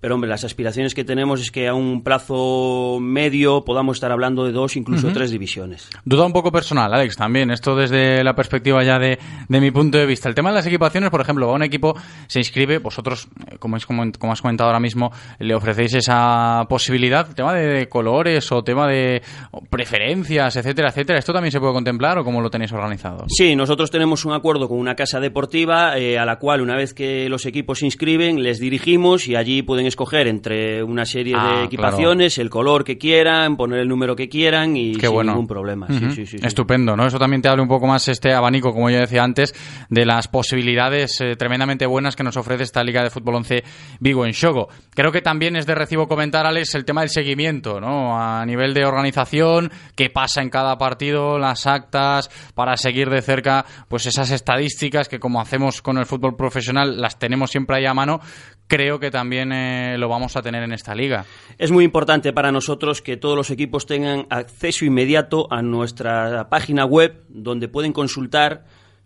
[0.00, 4.44] pero hombre, las aspiraciones que tenemos es que a un plazo medio podamos estar hablando
[4.46, 5.90] de dos, incluso tres divisiones.
[6.06, 7.50] Duda un poco personal, Alex, también.
[7.50, 9.18] Esto desde la perspectiva ya de,
[9.48, 10.30] de mi punto de vista.
[10.30, 11.94] El tema de las equipaciones, por ejemplo, va un equipo,
[12.26, 16.64] se inscribe, vosotros, eh, como, es, como, como has comentado ahora mismo, le ofrecéis esa
[16.70, 21.18] posibilidad, tema de, de colores o tema de o preferencias, etcétera, etcétera.
[21.18, 23.24] ¿Esto también se puede contemplar o cómo lo tenéis organizado?
[23.28, 26.94] Sí, nosotros tenemos un acuerdo con una casa deportiva eh, a la cual una vez
[26.94, 31.56] que los equipos se inscriben les dirigimos y allí pueden escoger entre una serie Ah,
[31.58, 35.32] de equipaciones, el color que quieran, poner el número que quieran y Qué sin bueno.
[35.32, 35.86] ningún problema.
[35.88, 36.36] Sí, sí, sí.
[36.42, 37.06] Estupendo, ¿no?
[37.06, 39.54] Eso también te abre un poco más este abanico, como yo decía antes,
[39.88, 43.64] de las posibilidades eh, tremendamente buenas que nos ofrece esta Liga de Fútbol 11
[44.00, 44.68] Vigo en Shogo.
[44.94, 48.18] Creo que también es de recibo comentar, Alex, el tema del seguimiento, ¿no?
[48.20, 53.64] A nivel de organización, qué pasa en cada partido, las actas, para seguir de cerca,
[53.88, 57.94] pues esas estadísticas que como hacemos con el fútbol profesional, las tenemos siempre ahí a
[57.94, 58.20] mano,
[58.66, 61.24] creo que también eh, lo vamos a tener en esta liga.
[61.58, 66.84] Es muy importante para nosotros que todos los equipos tengan acceso inmediato a nuestra página
[66.84, 68.64] web donde pueden consultar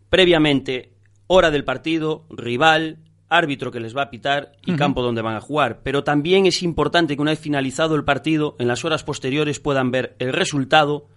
[0.08, 0.92] previamente
[1.26, 2.98] hora del partido, rival,
[3.28, 5.80] árbitro que les va a pitar y campo donde van a jugar.
[5.82, 9.90] Pero también es importante que una vez finalizado el partido, en las horas posteriores puedan
[9.90, 11.08] ver el resultado,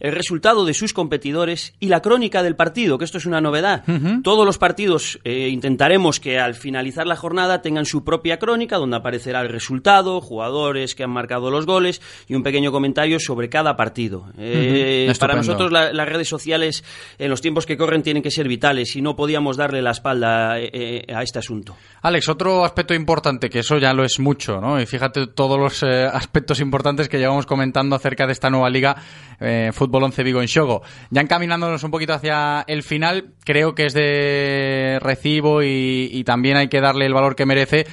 [0.00, 3.84] el resultado de sus competidores y la crónica del partido, que esto es una novedad.
[4.22, 8.96] Todos los partidos eh, intentaremos que al finalizar la jornada tengan su propia crónica, donde
[8.96, 13.76] aparecerá el resultado, jugadores que han marcado los goles y un pequeño comentario sobre cada
[13.76, 14.26] partido.
[14.38, 16.84] Eh, para nosotros la- las redes sociales
[17.18, 20.58] en los tiempos que corren tienen que ser vitales y no podíamos darle la espalda
[20.60, 21.76] eh, a este asunto.
[22.02, 24.80] Alex, otro aspecto importante, que eso ya lo es mucho, ¿no?
[24.80, 28.96] Y fíjate todos los aspectos importantes que llevamos comentando acerca de esta nueva liga,
[29.40, 30.82] eh, Fútbol 11 Vigo en Shogo.
[31.10, 36.68] Ya encaminándonos un poquito hacia el final, creo que es de recibo y, también hay
[36.68, 37.86] que darle el valor que merece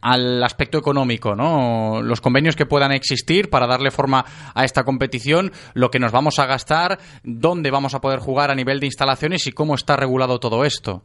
[0.00, 2.02] al aspecto económico, ¿no?
[2.02, 6.38] Los convenios que puedan existir para darle forma a esta competición, lo que nos vamos
[6.38, 10.40] a gastar, dónde vamos a poder jugar a nivel de instalaciones y cómo está regulado
[10.40, 11.04] todo esto.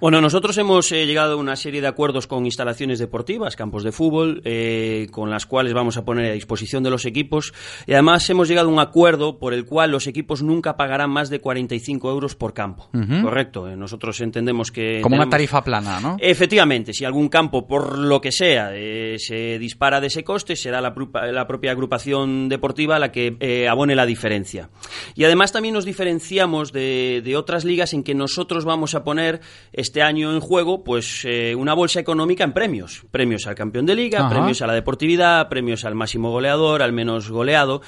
[0.00, 3.92] Bueno, nosotros hemos eh, llegado a una serie de acuerdos con instalaciones deportivas, campos de
[3.92, 7.52] fútbol, eh, con las cuales vamos a poner a disposición de los equipos.
[7.86, 11.30] Y además hemos llegado a un acuerdo por el cual los equipos nunca pagarán más
[11.30, 12.88] de 45 euros por campo.
[13.22, 13.68] Correcto.
[13.68, 15.00] eh, nosotros entendemos que...
[15.00, 16.16] Como una tarifa plana, ¿no?
[16.18, 20.80] Efectivamente, si algún campo, por lo que sea, eh, se dispara de ese coste, será
[20.80, 20.94] la,
[21.32, 24.70] la propia agrupación deportiva la que eh, abone la diferencia.
[25.14, 29.40] Y además también nos diferenciamos de, de otras ligas en que nosotros vamos a poner
[29.72, 33.04] este año en juego pues eh, una bolsa económica en premios.
[33.10, 34.30] Premios al campeón de liga, Ajá.
[34.30, 37.82] premios a la deportividad, premios al máximo goleador, al menos goleado,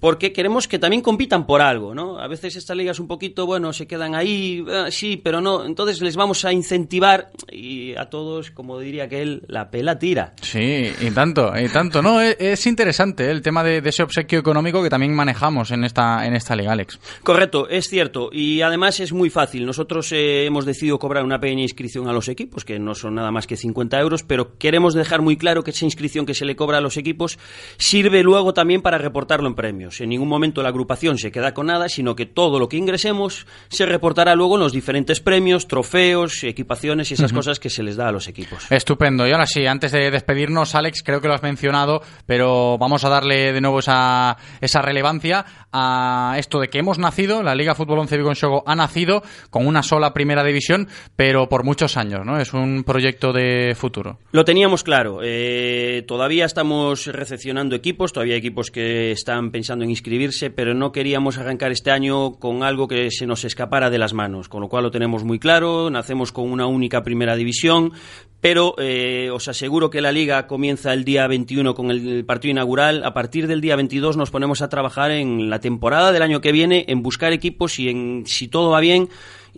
[0.00, 2.18] porque queremos que también compitan por algo, ¿no?
[2.18, 5.64] A veces estas ligas un poquito, bueno, se quedan ahí, ah, sí, pero no.
[5.64, 10.34] Entonces les vamos a incentivar y a todos, como diría aquel, la pela tira.
[10.40, 12.02] Sí, y tanto, y tanto.
[12.02, 13.30] No, es, es interesante ¿eh?
[13.30, 16.72] el tema de, de ese obsequio económico que también manejamos en esta, en esta liga,
[16.72, 16.98] Alex.
[17.22, 18.30] Correcto, es cierto.
[18.32, 19.66] Y además es muy fácil.
[19.66, 23.30] Nosotros eh, hemos decidido cobrar una pequeña inscripción a los equipos, que no son nada
[23.30, 26.56] más que 50 euros, pero queremos dejar muy claro que esa inscripción que se le
[26.56, 27.38] cobra a los equipos
[27.76, 30.00] sirve luego también para reportarlo en premios.
[30.00, 33.46] En ningún momento la agrupación se queda con nada, sino que todo lo que ingresemos
[33.68, 37.96] se reportará luego en los diferentes premios, trofeos, equipaciones y esas cosas que se les
[37.96, 38.66] da a los equipos.
[38.88, 39.28] Estupendo.
[39.28, 43.10] Y ahora sí, antes de despedirnos, Alex, creo que lo has mencionado, pero vamos a
[43.10, 47.98] darle de nuevo esa, esa relevancia a esto de que hemos nacido, la Liga Fútbol
[47.98, 52.24] 11 Vigo en Shogo ha nacido con una sola primera división, pero por muchos años,
[52.24, 52.40] ¿no?
[52.40, 54.20] Es un proyecto de futuro.
[54.32, 55.20] Lo teníamos claro.
[55.22, 60.92] eh, todavía estamos recepcionando equipos, todavía hay equipos que están pensando en inscribirse, pero no
[60.92, 64.70] queríamos arrancar este año con algo que se nos escapara de las manos, con lo
[64.70, 65.90] cual lo tenemos muy claro.
[65.90, 67.92] Nacemos con una única primera división,
[68.40, 73.04] pero eh, os aseguro que la liga comienza el día 21 con el partido inaugural.
[73.04, 76.52] A partir del día 22 nos ponemos a trabajar en la temporada del año que
[76.52, 79.08] viene, en buscar equipos y en, si todo va bien,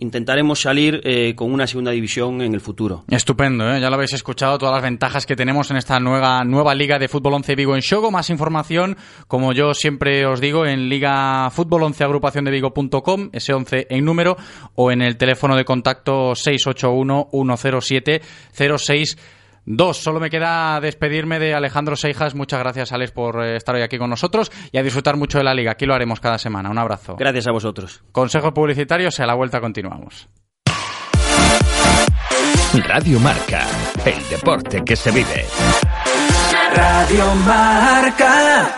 [0.01, 3.05] intentaremos salir eh, con una segunda división en el futuro.
[3.07, 3.79] Estupendo, ¿eh?
[3.79, 7.07] ya lo habéis escuchado, todas las ventajas que tenemos en esta nueva, nueva Liga de
[7.07, 8.09] Fútbol 11 Vigo en Shogo.
[8.11, 8.97] Más información,
[9.27, 14.03] como yo siempre os digo, en Liga Fútbol 11 agrupación de Vigo.com, ese 11 en
[14.03, 14.37] número,
[14.75, 18.21] o en el teléfono de contacto 681 107
[18.51, 19.17] 06
[19.65, 22.35] Dos, solo me queda despedirme de Alejandro Seijas.
[22.35, 25.43] Muchas gracias, Alex, por eh, estar hoy aquí con nosotros y a disfrutar mucho de
[25.43, 25.71] la liga.
[25.71, 26.69] Aquí lo haremos cada semana.
[26.69, 27.15] Un abrazo.
[27.17, 28.03] Gracias a vosotros.
[28.11, 30.29] Consejos publicitarios y a la vuelta continuamos.
[32.87, 33.67] Radio Marca,
[34.05, 35.45] el deporte que se vive.
[36.73, 38.77] Radio Marca.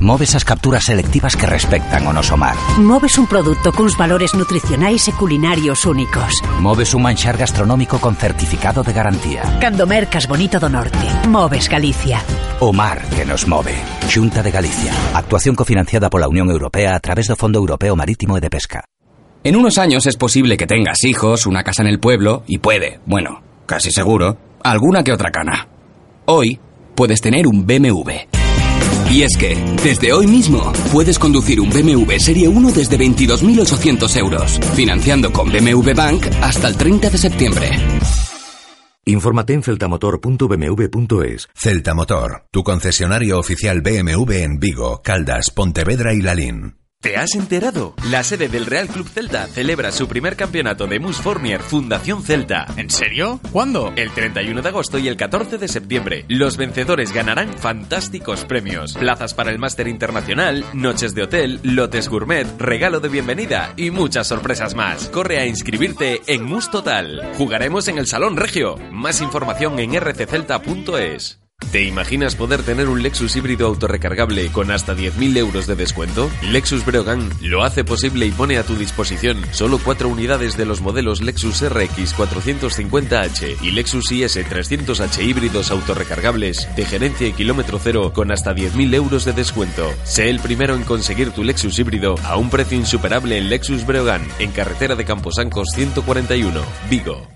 [0.00, 2.56] moves as capturas selectivas que respectan o noso mar.
[2.78, 6.42] Moves un produto cuns valores nutricionais e culinarios únicos.
[6.60, 9.42] Moves un manxar gastronómico con certificado de garantía.
[9.60, 12.20] Cando mercas Bonito do Norte, moves Galicia.
[12.60, 13.74] O mar que nos move.
[14.08, 14.92] Xunta de Galicia.
[15.14, 18.84] Actuación cofinanciada pola Unión Europea a través do Fondo Europeo Marítimo e de Pesca.
[19.44, 22.98] En unos años es posible que tengas hijos, una casa en el pueblo y puede,
[23.06, 25.68] bueno, casi seguro, alguna que otra cana.
[26.24, 26.58] Hoy
[26.96, 28.45] puedes tener un BMW.
[29.10, 34.60] Y es que, desde hoy mismo, puedes conducir un BMW Serie 1 desde 22.800 euros,
[34.74, 37.70] financiando con BMW Bank hasta el 30 de septiembre.
[39.08, 41.48] Infórmate en celtamotor.bmw.es.
[41.54, 46.85] Celta Motor, tu concesionario oficial BMW en Vigo, Caldas, Pontevedra y Lalín.
[47.06, 47.94] ¿Te has enterado?
[48.10, 52.66] La sede del Real Club Celta celebra su primer campeonato de Mus Fornier Fundación Celta.
[52.76, 53.38] ¿En serio?
[53.52, 53.92] ¿Cuándo?
[53.94, 56.24] El 31 de agosto y el 14 de septiembre.
[56.26, 58.94] Los vencedores ganarán fantásticos premios.
[58.94, 64.26] Plazas para el máster internacional, noches de hotel, lotes gourmet, regalo de bienvenida y muchas
[64.26, 65.08] sorpresas más.
[65.10, 67.22] Corre a inscribirte en Mus Total.
[67.36, 68.78] Jugaremos en el Salón Regio.
[68.90, 71.45] Más información en rccelta.es.
[71.76, 76.30] ¿Te imaginas poder tener un Lexus híbrido autorrecargable con hasta 10.000 euros de descuento?
[76.42, 80.80] Lexus Breogán lo hace posible y pone a tu disposición solo cuatro unidades de los
[80.80, 88.12] modelos Lexus RX 450H y Lexus IS 300H híbridos autorrecargables de gerencia y kilómetro cero
[88.14, 89.92] con hasta 10.000 euros de descuento.
[90.04, 94.26] Sé el primero en conseguir tu Lexus híbrido a un precio insuperable en Lexus Breogán,
[94.38, 97.35] en carretera de Camposancos 141, Vigo.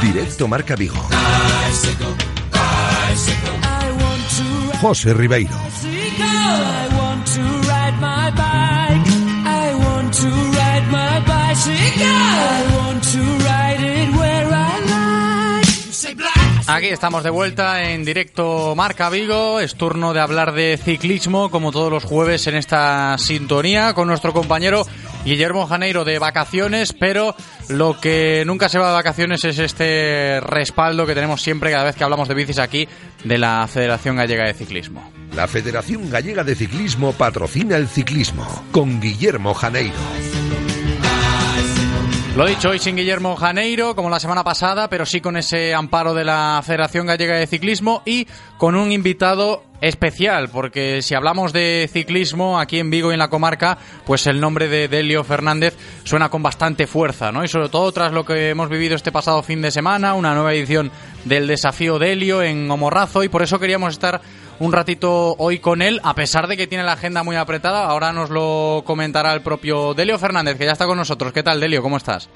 [0.00, 0.96] Directo Marca Vigo.
[4.80, 5.56] José Ribeiro.
[12.00, 13.47] I want to
[16.70, 19.58] Aquí estamos de vuelta en directo Marca Vigo.
[19.58, 24.34] Es turno de hablar de ciclismo, como todos los jueves en esta sintonía, con nuestro
[24.34, 24.86] compañero
[25.24, 27.34] Guillermo Janeiro de vacaciones, pero
[27.70, 31.96] lo que nunca se va de vacaciones es este respaldo que tenemos siempre cada vez
[31.96, 32.86] que hablamos de bicis aquí
[33.24, 35.10] de la Federación Gallega de Ciclismo.
[35.34, 39.96] La Federación Gallega de Ciclismo patrocina el ciclismo con Guillermo Janeiro.
[42.38, 46.14] Lo dicho, hoy sin Guillermo Janeiro, como la semana pasada, pero sí con ese amparo
[46.14, 48.28] de la Federación Gallega de Ciclismo y
[48.58, 53.28] con un invitado especial, porque si hablamos de ciclismo aquí en Vigo y en la
[53.28, 57.42] comarca, pues el nombre de Delio Fernández suena con bastante fuerza, ¿no?
[57.42, 60.54] Y sobre todo tras lo que hemos vivido este pasado fin de semana, una nueva
[60.54, 60.92] edición
[61.24, 64.20] del desafío Delio en Homorrazo, y por eso queríamos estar
[64.60, 67.86] un ratito hoy con él, a pesar de que tiene la agenda muy apretada.
[67.86, 71.32] Ahora nos lo comentará el propio Delio Fernández, que ya está con nosotros.
[71.32, 71.82] ¿Qué tal, Delio?
[71.82, 72.28] ¿Cómo estás?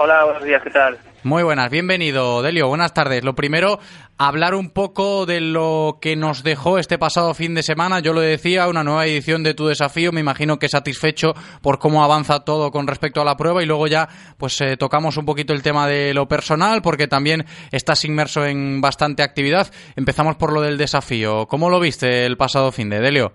[0.00, 0.96] Hola, buenos días, ¿qué tal?
[1.24, 2.68] Muy buenas, bienvenido, Delio.
[2.68, 3.24] Buenas tardes.
[3.24, 3.80] Lo primero,
[4.16, 7.98] hablar un poco de lo que nos dejó este pasado fin de semana.
[7.98, 10.12] Yo lo decía, una nueva edición de tu desafío.
[10.12, 11.34] Me imagino que satisfecho
[11.64, 13.60] por cómo avanza todo con respecto a la prueba.
[13.60, 14.06] Y luego ya,
[14.38, 18.80] pues eh, tocamos un poquito el tema de lo personal, porque también estás inmerso en
[18.80, 19.66] bastante actividad.
[19.96, 21.46] Empezamos por lo del desafío.
[21.46, 23.32] ¿Cómo lo viste el pasado fin de Delio?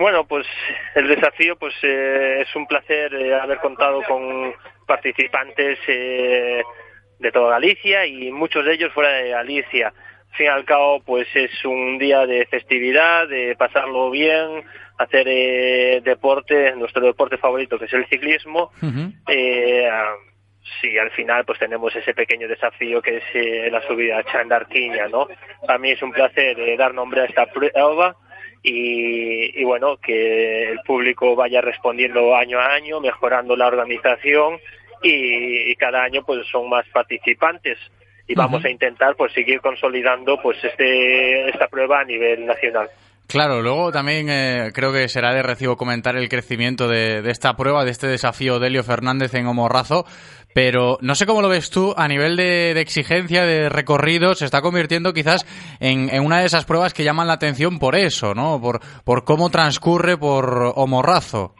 [0.00, 0.46] Bueno, pues
[0.94, 4.50] el desafío pues eh, es un placer eh, haber contado con
[4.90, 6.64] participantes eh,
[7.20, 9.94] de toda Galicia y muchos de ellos fuera de Galicia.
[10.30, 14.64] Al fin y al cabo, pues es un día de festividad, de pasarlo bien,
[14.98, 18.72] hacer eh, deporte, nuestro deporte favorito que es el ciclismo.
[19.28, 20.14] Eh, ah,
[20.80, 25.06] sí, al final pues tenemos ese pequeño desafío que es eh, la subida a Chandarquiña,
[25.06, 25.28] ¿no?
[25.64, 28.16] Para mí es un placer eh, dar nombre a esta prueba
[28.60, 34.58] y, y bueno, que el público vaya respondiendo año a año, mejorando la organización
[35.02, 37.78] y, y cada año pues son más participantes
[38.26, 42.88] y vamos a intentar pues seguir consolidando pues este esta prueba a nivel nacional.
[43.26, 47.54] Claro, luego también eh, creo que será de recibo comentar el crecimiento de, de esta
[47.54, 50.04] prueba, de este desafío de Elio Fernández en Homorrazo,
[50.52, 54.46] pero no sé cómo lo ves tú a nivel de, de exigencia, de recorrido, se
[54.46, 55.46] está convirtiendo quizás
[55.78, 58.60] en, en una de esas pruebas que llaman la atención por eso, ¿no?
[58.60, 61.54] Por, por cómo transcurre por Homorrazo.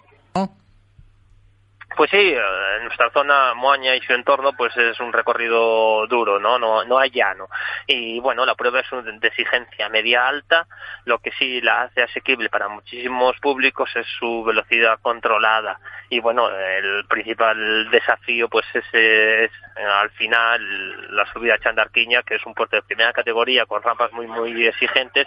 [2.01, 2.41] Pues sí, eh,
[2.79, 6.59] en nuestra zona, Moaña y su entorno, pues es un recorrido duro, ¿no?
[6.59, 7.49] No, no hay llano.
[7.87, 10.67] Y bueno, la prueba es un- de exigencia media alta.
[11.05, 15.79] Lo que sí la hace asequible para muchísimos públicos es su velocidad controlada.
[16.09, 22.37] Y bueno, el principal desafío, pues es, es, al final la subida a Chandarquiña, que
[22.37, 25.27] es un puerto de primera categoría con rampas muy, muy exigentes.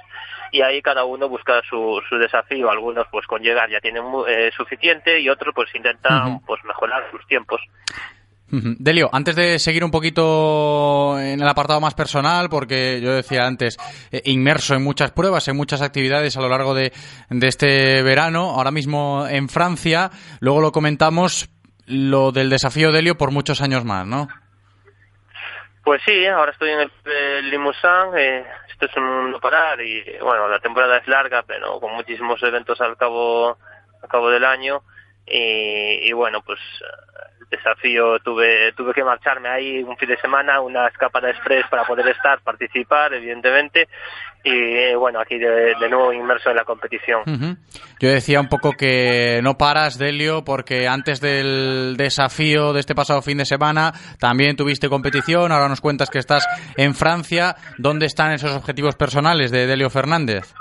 [0.52, 2.72] Y ahí cada uno busca su, su desafío.
[2.72, 7.26] Algunos, pues con llegar ya tienen eh, suficiente y otros, pues intentan pues mejorar sus
[7.28, 7.62] tiempos.
[8.56, 13.78] Delio, antes de seguir un poquito en el apartado más personal, porque yo decía antes,
[14.12, 16.94] eh, inmerso en muchas pruebas, en muchas actividades a lo largo de,
[17.32, 21.50] de este verano, ahora mismo en Francia, luego lo comentamos,
[21.88, 24.28] lo del desafío Delio por muchos años más, ¿no?
[25.84, 30.04] Pues sí, ahora estoy en el, el Limousin, eh, esto es un no parar y
[30.22, 33.58] bueno, la temporada es larga, pero con muchísimos eventos al cabo,
[34.04, 34.84] al cabo del año
[35.26, 36.60] y, y bueno, pues
[37.42, 41.86] el desafío tuve, tuve que marcharme ahí un fin de semana, una escapada express para
[41.86, 43.88] poder estar, participar, evidentemente,
[44.44, 47.24] y eh, bueno, aquí de, nuevo inmerso en la competición.
[48.00, 53.22] Yo decía un poco que no paras, Delio, porque antes del desafío de este pasado
[53.22, 56.46] fin de semana también tuviste competición, ahora nos cuentas que estás
[56.76, 57.56] en Francia.
[57.78, 60.54] ¿Dónde están esos objetivos personales de Delio Fernández?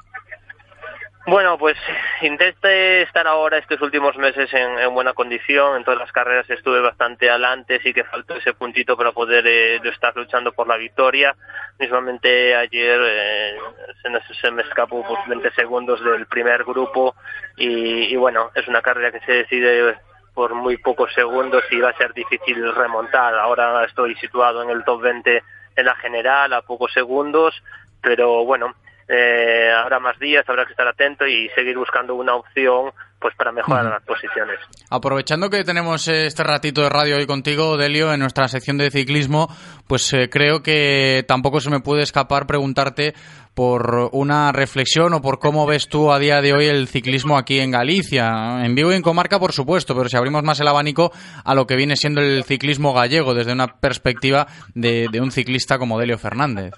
[1.24, 1.76] Bueno, pues
[2.20, 5.76] intenté estar ahora estos últimos meses en, en buena condición.
[5.76, 9.80] En todas las carreras estuve bastante adelante, sí que faltó ese puntito para poder eh,
[9.84, 11.36] estar luchando por la victoria.
[11.78, 13.56] Mismamente ayer eh,
[14.02, 17.14] se, se me escapó por 20 segundos del primer grupo
[17.56, 19.96] y, y bueno, es una carrera que se decide
[20.34, 23.34] por muy pocos segundos y va a ser difícil remontar.
[23.36, 25.42] Ahora estoy situado en el top 20
[25.76, 27.62] en la general a pocos segundos,
[28.02, 28.74] pero bueno,
[29.12, 33.52] eh, habrá más días, habrá que estar atento y seguir buscando una opción pues para
[33.52, 34.58] mejorar las posiciones.
[34.90, 39.48] Aprovechando que tenemos este ratito de radio hoy contigo, Delio, en nuestra sección de ciclismo,
[39.86, 43.14] pues eh, creo que tampoco se me puede escapar preguntarte
[43.54, 47.60] por una reflexión o por cómo ves tú a día de hoy el ciclismo aquí
[47.60, 48.64] en Galicia.
[48.64, 51.12] En Vigo y en Comarca, por supuesto, pero si abrimos más el abanico
[51.44, 55.78] a lo que viene siendo el ciclismo gallego desde una perspectiva de, de un ciclista
[55.78, 56.72] como Delio Fernández.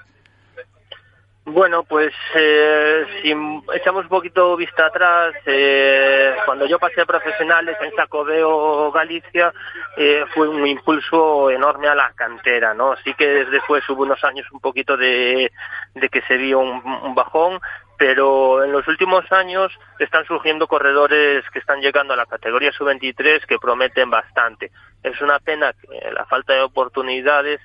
[1.47, 3.35] Bueno, pues eh, si
[3.75, 9.53] echamos un poquito vista atrás, eh, cuando yo pasé a profesionales en Sacobeo, Galicia,
[9.95, 12.97] eh, fue un impulso enorme a la cantera, ¿no?
[13.05, 15.53] Sí que después hubo unos años un poquito de,
[15.95, 17.61] de que se vio un, un bajón,
[17.99, 23.45] pero en los últimos años están surgiendo corredores que están llegando a la categoría sub-23
[23.45, 24.71] que prometen bastante.
[25.03, 25.75] Es una pena
[26.11, 27.61] la falta de oportunidades,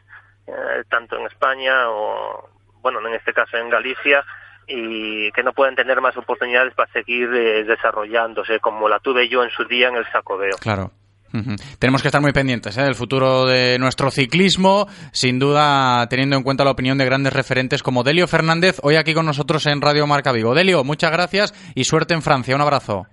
[0.47, 4.23] eh, tanto en España o bueno, en este caso en Galicia,
[4.67, 9.43] y que no pueden tener más oportunidades para seguir eh, desarrollándose, como la tuve yo
[9.43, 10.57] en su día en el Sacobeo.
[10.59, 10.91] Claro.
[11.77, 12.83] Tenemos que estar muy pendientes ¿eh?
[12.83, 17.83] del futuro de nuestro ciclismo, sin duda teniendo en cuenta la opinión de grandes referentes
[17.83, 20.55] como Delio Fernández, hoy aquí con nosotros en Radio Marca Vigo.
[20.55, 22.55] Delio, muchas gracias y suerte en Francia.
[22.55, 23.05] Un abrazo.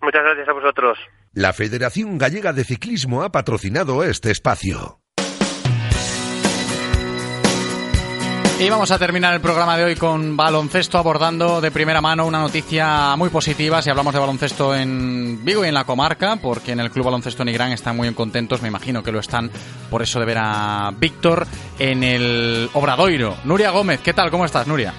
[0.00, 0.98] Muchas gracias a vosotros.
[1.32, 5.01] La Federación Gallega de Ciclismo ha patrocinado este espacio.
[8.62, 12.38] Y vamos a terminar el programa de hoy con baloncesto abordando de primera mano una
[12.38, 16.78] noticia muy positiva si hablamos de baloncesto en Vigo y en la comarca, porque en
[16.78, 19.50] el Club Baloncesto Nigrán están muy contentos, me imagino que lo están
[19.90, 21.44] por eso de ver a Víctor
[21.80, 23.36] en el Obradoiro.
[23.42, 24.30] Nuria Gómez, ¿qué tal?
[24.30, 24.94] ¿Cómo estás, Nuria?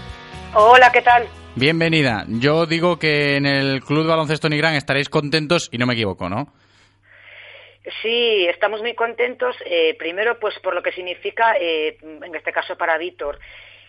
[0.55, 1.29] Hola, ¿qué tal?
[1.55, 2.25] Bienvenida.
[2.27, 6.49] Yo digo que en el Club Baloncesto Nigrán estaréis contentos y no me equivoco, ¿no?
[8.01, 12.77] Sí, estamos muy contentos, eh, primero pues por lo que significa, eh, en este caso
[12.77, 13.39] para Víctor,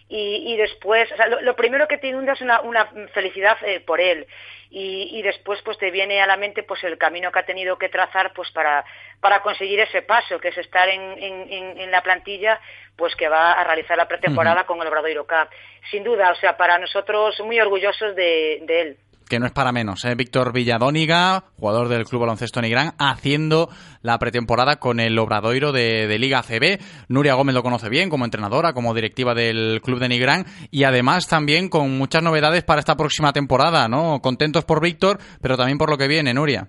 [0.09, 3.57] y, y, después, o sea, lo, lo, primero que te inunda es una, una felicidad
[3.65, 4.27] eh, por él,
[4.69, 7.79] y, y, después pues te viene a la mente pues el camino que ha tenido
[7.79, 8.85] que trazar pues para,
[9.21, 12.61] para conseguir ese paso, que es estar en, en, en la plantilla
[12.97, 14.67] pues que va a realizar la pretemporada uh -huh.
[14.67, 15.49] con el Obradoiro Cup.
[15.91, 18.97] Sin duda, o sea, para nosotros muy orgullosos de, de él
[19.35, 20.14] que no es para menos, ¿eh?
[20.14, 23.68] Víctor Villadóniga, jugador del Club Baloncesto Nigrán, haciendo
[24.01, 26.78] la pretemporada con el Obradoiro de, de, Liga CB.
[27.09, 31.26] Nuria Gómez lo conoce bien como entrenadora, como directiva del Club de Nigrán y además
[31.26, 34.20] también con muchas novedades para esta próxima temporada, ¿no?
[34.22, 36.68] Contentos por Víctor, pero también por lo que viene, Nuria.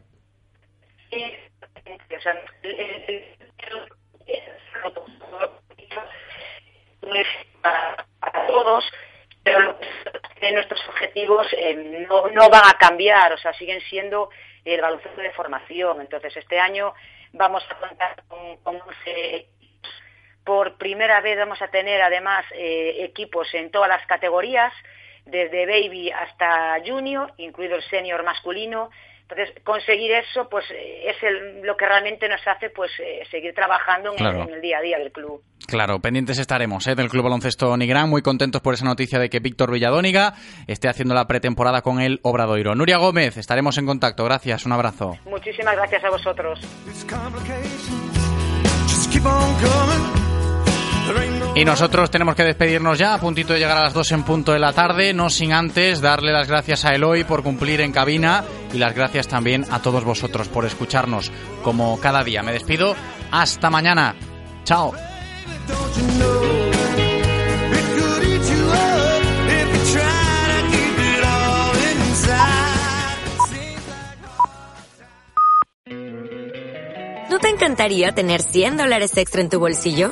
[7.61, 8.91] Para, todos,
[9.43, 9.77] pero
[10.53, 14.29] nuestros objetivos eh, no, no van a cambiar, o sea, siguen siendo
[14.63, 16.01] el baloncesto de formación.
[16.01, 16.93] Entonces, este año
[17.33, 19.55] vamos a contar con, con 11 equipos.
[20.43, 24.71] Por primera vez vamos a tener, además, eh, equipos en todas las categorías,
[25.25, 28.91] desde baby hasta junior, incluido el senior masculino.
[29.27, 34.11] Entonces, conseguir eso, pues, es el, lo que realmente nos hace, pues, eh, seguir trabajando
[34.11, 34.43] en, claro.
[34.43, 35.41] el, en, el, día a día del club.
[35.67, 36.93] Claro, pendientes estaremos, ¿eh?
[36.93, 40.33] Del Club Baloncesto Nigrán, muy contentos por esa noticia de que Víctor Villadóniga
[40.67, 42.75] esté haciendo la pretemporada con el Obradoiro.
[42.75, 44.23] Nuria Gómez, estaremos en contacto.
[44.25, 45.17] Gracias, un abrazo.
[45.25, 46.59] Muchísimas gracias a vosotros.
[51.55, 54.51] Y nosotros tenemos que despedirnos ya, a puntito de llegar a las 2 en punto
[54.51, 58.43] de la tarde, no sin antes darle las gracias a Eloy por cumplir en cabina
[58.73, 61.31] y las gracias también a todos vosotros por escucharnos
[61.63, 62.43] como cada día.
[62.43, 62.93] Me despido,
[63.31, 64.15] hasta mañana.
[64.65, 64.93] Chao.
[77.29, 80.11] ¿No te encantaría tener 100 dólares extra en tu bolsillo?